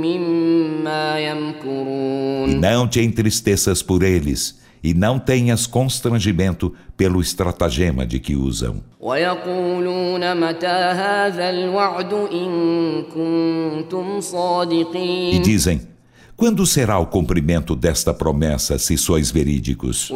مما 0.05 1.19
يمكرون 1.19 2.51
E 2.51 2.55
não 2.61 2.87
te 2.87 3.01
entristeças 3.01 3.81
por 3.81 4.03
eles 4.03 4.60
e 4.82 4.92
não 4.92 5.18
tenhas 5.18 5.66
constrangimento 5.66 6.74
pelo 6.96 7.20
estratagema 7.20 8.04
de 8.06 8.18
que 8.18 8.34
usam. 8.34 8.82
E 15.36 15.38
dizem, 15.38 15.80
quando 16.36 16.66
será 16.66 16.98
o 16.98 17.06
cumprimento 17.06 17.76
desta 17.76 18.12
promessa, 18.12 18.76
se 18.78 18.98
sois 18.98 19.30
verídicos? 19.30 20.10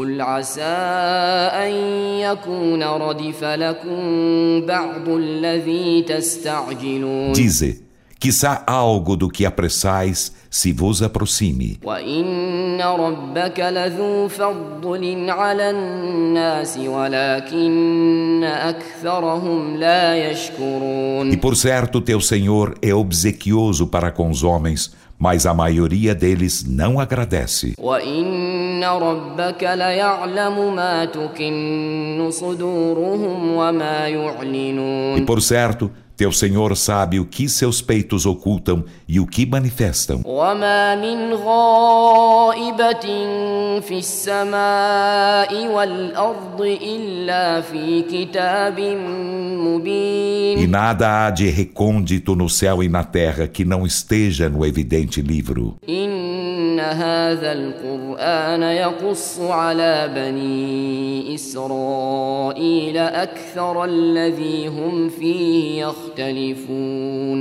Dize, 7.33 7.86
Quizá 8.19 8.63
algo 8.67 9.15
do 9.15 9.29
que 9.29 9.45
apressais 9.45 10.33
se 10.51 10.73
vos 10.73 11.03
aproxime. 11.03 11.79
E 21.31 21.37
por 21.37 21.57
certo 21.57 22.01
teu 22.01 22.21
Senhor 22.21 22.75
é 22.81 22.95
obsequioso 22.95 23.87
para 23.87 24.11
com 24.11 24.31
os 24.31 24.43
homens, 24.43 24.95
mas 25.19 25.45
a 25.45 25.53
maioria 25.53 26.15
deles 26.15 26.65
não 26.67 26.99
agradece. 26.99 27.75
E 35.17 35.23
por 35.27 35.43
certo, 35.43 35.91
Teu 36.22 36.32
Senhor 36.32 36.78
sabe 36.78 37.20
o 37.20 37.26
que 37.26 37.50
seus 37.50 37.82
peitos 37.82 38.28
ocultam 38.28 38.84
e 39.08 39.20
o 39.20 39.26
que 39.26 39.44
manifestam. 39.44 40.22
وما 40.26 40.96
من 40.96 41.34
غائبة 41.34 43.02
في 43.82 44.00
السماء 44.00 45.68
والأرض 45.68 46.62
إلا 46.62 47.62
في 47.62 48.02
كتاب 48.02 48.80
مبين 48.80 50.60
E 50.60 50.68
nada 50.68 51.26
há 51.26 51.32
de 51.32 51.50
recôndito 51.50 52.36
no 52.36 52.48
céu 52.48 52.84
e 52.84 52.90
na 52.90 53.04
terra 53.04 53.48
que 53.48 53.66
não 53.66 53.84
esteja 53.84 54.48
no 54.48 54.64
evidente 54.64 55.22
livro. 55.22 55.78
إن 55.90 56.80
هذا 56.80 57.52
القرآن 57.52 58.62
يقص 58.62 59.40
على 59.40 60.12
بني 60.16 61.36
إسرائيل 61.36 62.15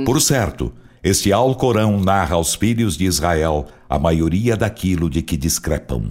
por 0.04 0.20
certo, 0.20 0.72
este 1.02 1.32
Alcorão 1.32 2.00
narra 2.00 2.34
aos 2.34 2.54
filhos 2.56 2.96
de 2.96 3.04
Israel 3.04 3.66
a 3.88 3.98
maioria 3.98 4.56
daquilo 4.56 5.08
de 5.08 5.22
que 5.22 5.36
discrepam. 5.36 6.10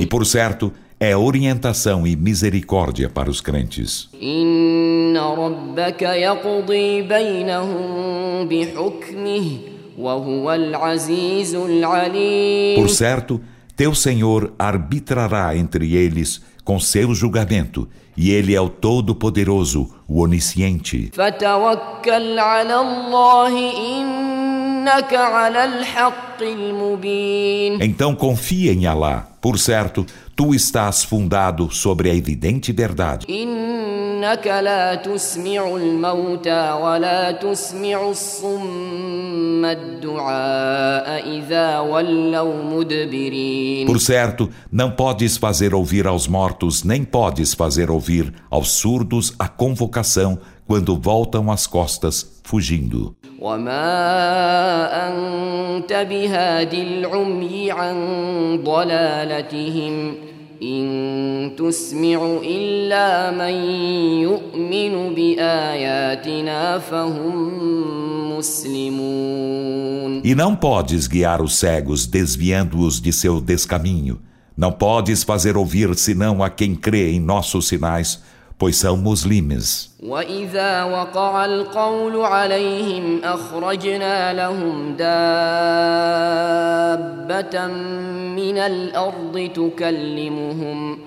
E 0.00 0.06
por 0.06 0.26
certo, 0.26 0.72
é 0.98 1.16
orientação 1.16 2.04
e 2.04 2.16
misericórdia 2.16 3.08
para 3.08 3.30
os 3.30 3.40
crentes. 3.40 4.08
Inna 4.20 5.22
rabbaka 5.22 6.16
yaqdi 6.16 7.02
bainahum 7.02 8.44
bihukmihi 8.44 9.77
por 12.76 12.88
certo, 12.88 13.40
teu 13.76 13.94
Senhor 13.94 14.52
arbitrará 14.58 15.56
entre 15.56 15.96
eles 15.96 16.40
com 16.64 16.78
seu 16.78 17.14
julgamento, 17.14 17.88
e 18.16 18.30
Ele 18.30 18.54
é 18.54 18.60
o 18.60 18.68
Todo-Poderoso, 18.68 19.90
o 20.06 20.20
Onisciente. 20.20 21.10
Então 27.80 28.14
confia 28.14 28.72
em 28.72 28.86
Alá. 28.86 29.26
Por 29.40 29.58
certo, 29.58 30.04
tu 30.36 30.54
estás 30.54 31.02
fundado 31.02 31.70
sobre 31.70 32.10
a 32.10 32.14
evidente 32.14 32.70
verdade. 32.72 33.26
إنك 34.17 34.47
لا 34.47 34.95
تسمع 34.95 35.75
الموتى 35.75 36.71
ولا 36.71 37.31
تسمع 37.31 38.09
الصم 38.09 39.65
الدعاء 39.65 41.29
إذا 41.29 41.79
ولوا 41.79 42.63
مدبرين 42.63 43.87
Por 43.87 43.99
certo, 43.99 44.49
não 44.71 44.91
podes 44.91 45.37
fazer 45.37 45.73
ouvir 45.73 46.07
aos 46.07 46.27
mortos, 46.27 46.83
nem 46.83 47.03
podes 47.03 47.53
fazer 47.53 47.91
ouvir 47.91 48.33
aos 48.49 48.71
surdos 48.71 49.33
a 49.37 49.47
convocação 49.47 50.39
quando 50.65 50.97
voltam 50.97 51.51
as 51.51 51.67
costas, 51.67 52.41
fugindo. 52.43 53.13
وما 53.39 55.07
أنت 55.07 55.93
بهاد 55.93 56.73
العمي 56.73 57.71
عن 57.71 57.97
ضلالتهم 58.63 60.15
إن 60.63 61.55
تسمع 61.57 62.39
إلا 62.43 63.31
من 63.31 63.53
يؤمن 64.23 65.15
بآياتنا 65.15 66.79
فهم 66.79 68.37
مسلمون 68.37 70.21
E 70.23 70.35
não 70.35 70.55
podes 70.55 71.07
guiar 71.07 71.41
os 71.41 71.55
cegos, 71.55 72.07
desviando-os 72.07 73.01
de 73.01 73.11
seu 73.11 73.41
descaminho. 73.41 74.19
Não 74.55 74.71
podes 74.71 75.23
fazer 75.23 75.57
ouvir 75.57 75.93
senão 75.95 76.41
a 76.43 76.49
quem 76.49 76.75
crê 76.75 77.11
em 77.11 77.19
nossos 77.19 77.67
sinais, 77.67 78.21
pois 78.57 78.75
são 78.77 78.95
muslimes. 78.97 79.93
وإذا 80.03 80.83
وقع 80.83 81.45
القول 81.45 82.21
عليهم 82.21 83.23
أخرجنا 83.23 84.33
لهم 84.33 84.95
دابة 86.33 87.67
من 88.35 88.57
الأرض 88.57 89.49
تكلمهم 89.55 90.99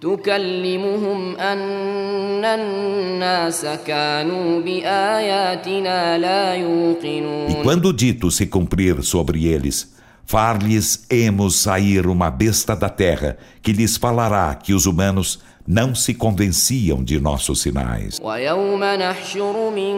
تكلمهم 0.00 1.36
أن 1.36 2.44
الناس 2.44 3.66
كانوا 3.86 4.60
بآياتنا 4.60 6.18
لا 6.18 6.54
يوقنون 6.54 7.50
E 7.50 7.54
quando 7.62 7.86
o 7.86 7.92
dito 7.92 8.30
se 8.30 8.46
cumprir 8.46 9.02
sobre 9.02 9.46
eles, 9.46 9.94
far-lhes 10.24 11.04
emos 11.10 11.56
sair 11.56 12.06
uma 12.06 12.30
besta 12.30 12.74
da 12.74 12.88
terra, 12.88 13.36
que 13.62 13.72
lhes 13.72 13.96
falará 13.96 14.54
que 14.54 14.72
os 14.72 14.86
humanos 14.86 15.40
não 15.66 15.94
se 15.94 16.14
convenciam 16.14 17.04
de 17.04 17.20
nossos 17.20 17.62
sinais. 17.62 18.20
ويوم 18.22 18.84
نحشر 18.84 19.70
من 19.70 19.94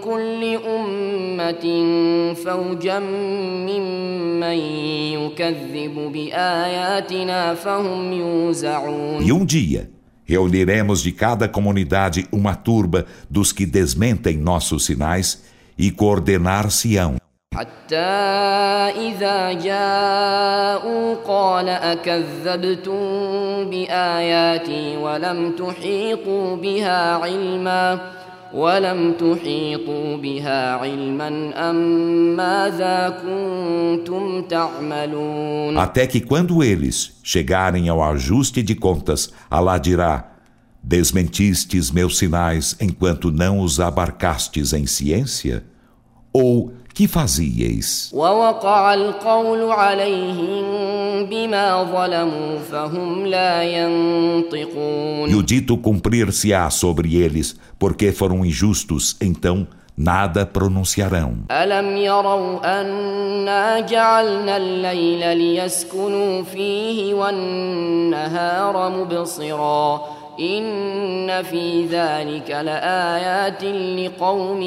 كل 0.00 0.58
أمة 0.66 1.64
فوجا 2.34 2.98
ممن 2.98 4.58
يكذب 5.18 6.12
بآياتنا 6.12 7.54
فهم 7.54 8.12
يوزعون 8.12 9.22
E 9.22 9.32
um 9.32 9.44
dia 9.44 9.90
reuniremos 10.24 11.02
de 11.02 11.10
cada 11.12 11.48
comunidade 11.48 12.26
uma 12.30 12.54
turba 12.54 13.06
dos 13.30 13.50
que 13.50 13.64
desmentem 13.64 14.36
nossos 14.36 14.84
sinais 14.84 15.42
e 15.78 15.90
coordenar-se-ão. 15.90 17.16
حتى 17.54 17.96
إذا 19.08 19.52
جاءوا 19.52 21.14
قال 21.14 21.68
أكذبتم 21.68 23.00
بآياتي 23.70 24.96
ولم 24.96 25.52
تحيطوا 25.52 26.56
بها 26.56 27.14
علما 27.14 28.00
ولم 28.54 29.12
تحيطوا 29.12 30.16
بها 30.16 30.72
علما 30.72 31.28
أم 31.70 31.76
ماذا 32.36 33.18
كنتم 33.22 34.42
تعملون 34.42 35.78
Até 35.78 36.06
que 36.06 36.20
quando 36.20 36.62
eles 36.62 37.18
chegarem 37.22 37.88
ao 37.88 38.02
ajuste 38.02 38.62
de 38.62 38.74
contas, 38.74 39.32
Alá 39.50 39.78
dirá: 39.78 40.32
Desmentistes 40.82 41.90
meus 41.90 42.18
sinais 42.18 42.76
enquanto 42.80 43.30
não 43.30 43.60
os 43.60 43.80
abarcastes 43.80 44.72
em 44.72 44.86
ciência? 44.86 45.64
Ou 46.32 46.72
que 46.93 47.07
fazieis? 47.07 48.11
E 55.27 55.35
o 55.35 55.43
dito 55.43 55.77
cumprir-se-á 55.77 56.69
sobre 56.69 57.15
eles, 57.15 57.55
porque 57.79 58.11
foram 58.11 58.45
injustos, 58.45 59.17
então 59.19 59.67
nada 59.97 60.45
pronunciarão. 60.45 61.39
Alam. 61.49 61.83
إن 70.40 71.42
في 71.42 71.86
ذلك 71.86 72.50
لآيات 72.50 73.64
لقوم 73.64 74.62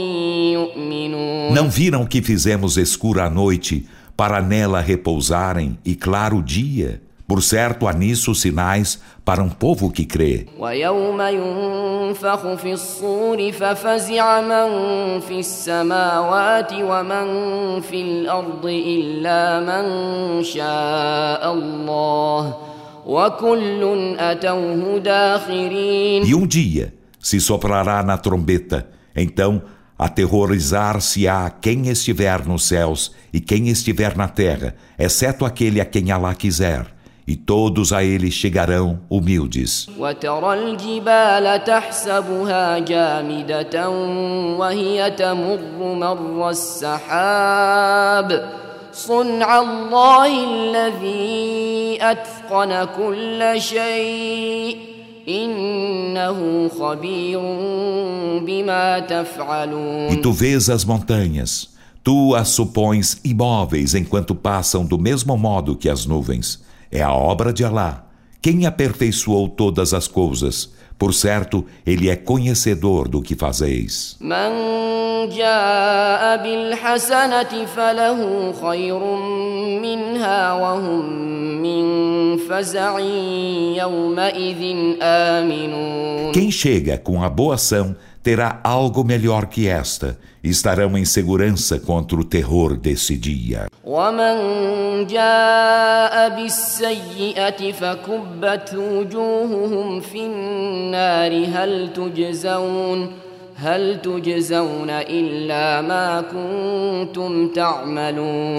يؤمنون 0.55 1.53
Não 1.53 1.69
viram 1.69 2.05
que 2.05 2.21
fizemos 2.21 2.77
escura 2.77 3.25
a 3.25 3.29
noite 3.29 3.85
para 4.17 4.41
nela 4.41 4.81
repousarem 4.81 5.77
e 5.85 5.95
claro 5.95 6.37
o 6.37 6.43
dia? 6.43 7.01
Por 7.27 7.41
certo, 7.41 7.87
há 7.87 7.93
nisso 7.93 8.35
sinais 8.35 8.99
para 9.23 9.41
um 9.41 9.47
povo 9.49 9.89
que 9.89 10.05
crê. 10.05 10.45
ويوم 10.59 11.21
ينفخ 11.21 12.53
في 12.55 12.73
الصور 12.73 13.51
ففزع 13.51 14.41
من 14.41 15.19
في 15.19 15.39
السماوات 15.39 16.73
ومن 16.73 17.81
في 17.81 18.01
الأرض 18.01 18.65
إلا 18.65 19.59
من 19.59 20.43
شاء 20.43 21.53
الله 21.53 22.41
وكل 22.41 22.51
أتوه 22.51 22.51
داخرين 22.53 22.74
E 26.23 26.35
um 26.35 26.47
dia 26.47 26.93
se 27.19 27.39
soprará 27.39 28.03
na 28.03 28.17
trombeta, 28.17 28.87
então 29.15 29.61
aterrorizar-se-á 29.97 31.49
quem 31.61 31.87
estiver 31.89 32.45
nos 32.45 32.63
céus 32.67 33.11
e 33.31 33.39
quem 33.39 33.69
estiver 33.69 34.17
na 34.17 34.27
terra, 34.27 34.75
exceto 34.97 35.45
aquele 35.45 35.79
a 35.79 35.85
quem 35.85 36.11
Alá 36.11 36.33
quiser, 36.33 36.87
e 37.27 37.35
todos 37.35 37.93
a 37.93 38.03
ele 38.03 38.31
chegarão 38.31 38.99
humildes. 39.09 39.87
وترى 39.99 40.53
الجبال 40.53 41.63
تحسبها 41.63 42.79
جامدة 42.79 43.89
وهي 44.59 45.11
تمر 45.11 45.59
مر 45.81 46.49
السحاب 46.49 48.27
صنع 48.95 49.59
الله 49.59 50.43
الذي 50.43 51.97
أتقن 52.01 52.87
كل 52.97 53.61
شيء 53.61 54.77
إنه 55.27 56.69
خبير 56.79 57.39
بما 58.45 58.99
تفعلون 58.99 60.09
E 60.11 60.17
tu 60.17 60.31
vês 60.31 60.69
as 60.69 60.83
montanhas, 60.83 61.69
tu 62.03 62.35
as 62.35 62.49
supões 62.49 63.17
imóveis 63.23 63.93
enquanto 63.95 64.35
passam 64.35 64.85
do 64.85 64.97
mesmo 64.97 65.37
modo 65.37 65.75
que 65.75 65.89
as 65.89 66.05
nuvens. 66.05 66.61
É 66.91 67.01
a 67.01 67.13
obra 67.13 67.53
de 67.53 67.63
Alá, 67.63 68.03
quem 68.40 68.66
aperfeiçoou 68.66 69.48
todas 69.48 69.92
as 69.92 70.06
coisas? 70.08 70.74
Por 70.98 71.12
certo, 71.12 71.64
ele 71.84 72.08
é 72.08 72.16
conhecedor 72.16 73.06
do 73.06 73.20
que 73.20 73.34
fazeis. 73.34 74.16
Quem 86.32 86.50
chega 86.50 86.96
com 86.96 87.22
a 87.22 87.28
boa 87.28 87.56
ação, 87.56 87.94
terá 88.26 88.58
algo 88.64 89.04
melhor 89.04 89.46
que 89.46 89.68
esta, 89.68 90.18
e 90.42 90.48
estarão 90.48 90.98
em 90.98 91.04
segurança 91.04 91.78
contra 91.78 92.18
o 92.18 92.24
terror 92.24 92.76
desse 92.76 93.16
dia. 93.16 93.68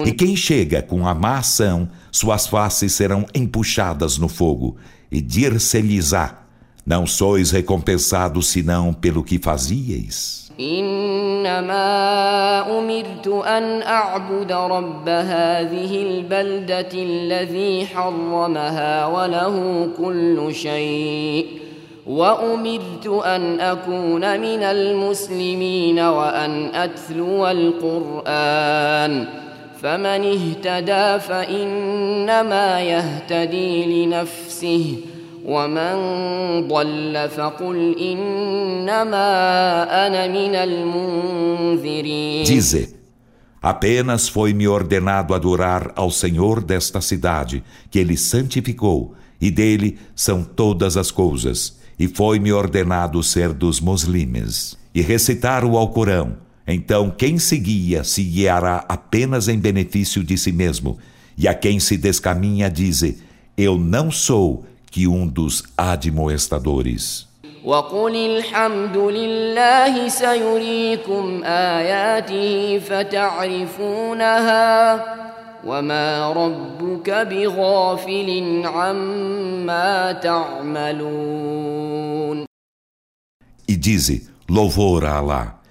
E 0.06 0.12
quem 0.12 0.34
chega 0.34 0.80
com 0.80 1.06
a 1.06 1.14
má 1.14 1.40
ação, 1.40 1.90
suas 2.10 2.46
faces 2.46 2.94
serão 2.94 3.26
empuxadas 3.34 4.16
no 4.16 4.28
fogo, 4.28 4.78
e 5.12 5.20
dir-se-lhes-á 5.20 6.47
Não 6.88 7.06
sois 7.06 7.50
recompensados 7.50 8.48
senão 8.48 8.94
pelo 8.94 9.22
que 9.22 9.38
fazíeis. 9.38 10.48
إنما 10.60 11.80
أمرت 12.78 13.28
أن 13.28 13.82
أعبد 13.82 14.52
رب 14.52 15.08
هذه 15.08 16.02
البلدة 16.02 16.88
الذي 16.94 17.86
حرمها 17.86 19.06
وله 19.06 19.88
كل 19.98 20.54
شيء. 20.54 21.46
وأمرت 22.06 23.06
أن 23.06 23.60
أكون 23.60 24.40
من 24.40 24.62
المسلمين 24.62 25.98
وأن 25.98 26.74
أتلو 26.74 27.46
القرآن. 27.48 29.26
فمن 29.82 30.06
اهتدى 30.06 31.18
فإنما 31.18 32.80
يهتدي 32.80 34.06
لنفسه. 34.06 34.96
ومن 35.47 36.67
ضل 36.67 37.29
فقل 37.29 37.95
إنما 37.99 39.27
أنا 40.07 40.27
من 40.27 40.55
المنذرين 40.55 42.45
Dize: 42.45 42.95
Apenas 43.61 44.27
foi-me 44.27 44.67
ordenado 44.67 45.33
adorar 45.33 45.91
ao 45.95 46.11
Senhor 46.11 46.61
desta 46.61 46.99
cidade, 47.01 47.63
que 47.89 47.99
ele 47.99 48.17
santificou, 48.17 49.15
e 49.39 49.49
dele 49.49 49.97
são 50.15 50.43
todas 50.43 50.97
as 50.97 51.11
coisas, 51.11 51.77
e 51.97 52.07
foi-me 52.07 52.51
ordenado 52.51 53.23
ser 53.23 53.53
dos 53.53 53.79
muslimes, 53.79 54.77
e 54.93 55.01
recitar 55.01 55.63
o 55.63 55.77
Alcorão. 55.77 56.37
Então, 56.67 57.09
quem 57.09 57.37
se 57.37 57.57
guia, 57.57 58.03
se 58.03 58.23
guiará 58.23 58.85
apenas 58.87 59.47
em 59.47 59.57
benefício 59.57 60.23
de 60.23 60.37
si 60.37 60.51
mesmo, 60.51 60.97
e 61.37 61.47
a 61.47 61.53
quem 61.53 61.79
se 61.79 61.97
descaminha, 61.97 62.69
dize: 62.69 63.19
Eu 63.57 63.77
não 63.77 64.11
sou 64.11 64.65
que 64.91 65.07
um 65.07 65.27
dos 65.27 65.63
admoestadores. 65.77 67.33
وقل 67.63 68.15
الحمد 68.15 68.97
لله 68.97 70.07
سيريكم 70.07 71.43
آياته 71.43 72.79
فتعرفونها 72.79 74.53
وما 75.65 76.33
ربك 76.33 77.09
بغافل 77.09 78.61
عما 78.65 80.11
تعملون 80.11 81.63
E 83.65 83.75
dize: 83.77 84.29
Louvor 84.49 85.05
a 85.05 85.15
Alá, 85.17 85.61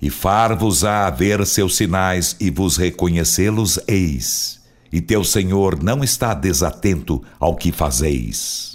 e 0.00 0.08
far-vos-á 0.08 1.10
ver 1.10 1.44
seus 1.44 1.76
sinais 1.76 2.36
e 2.40 2.48
vos 2.48 2.76
reconhecê-los 2.76 3.80
eis. 3.88 4.60
E 4.95 5.01
teu 5.01 5.25
Senhor 5.25 5.83
não 5.83 6.05
está 6.05 6.33
desatento 6.33 7.21
ao 7.37 7.53
que 7.57 7.69
fazeis. 7.69 8.74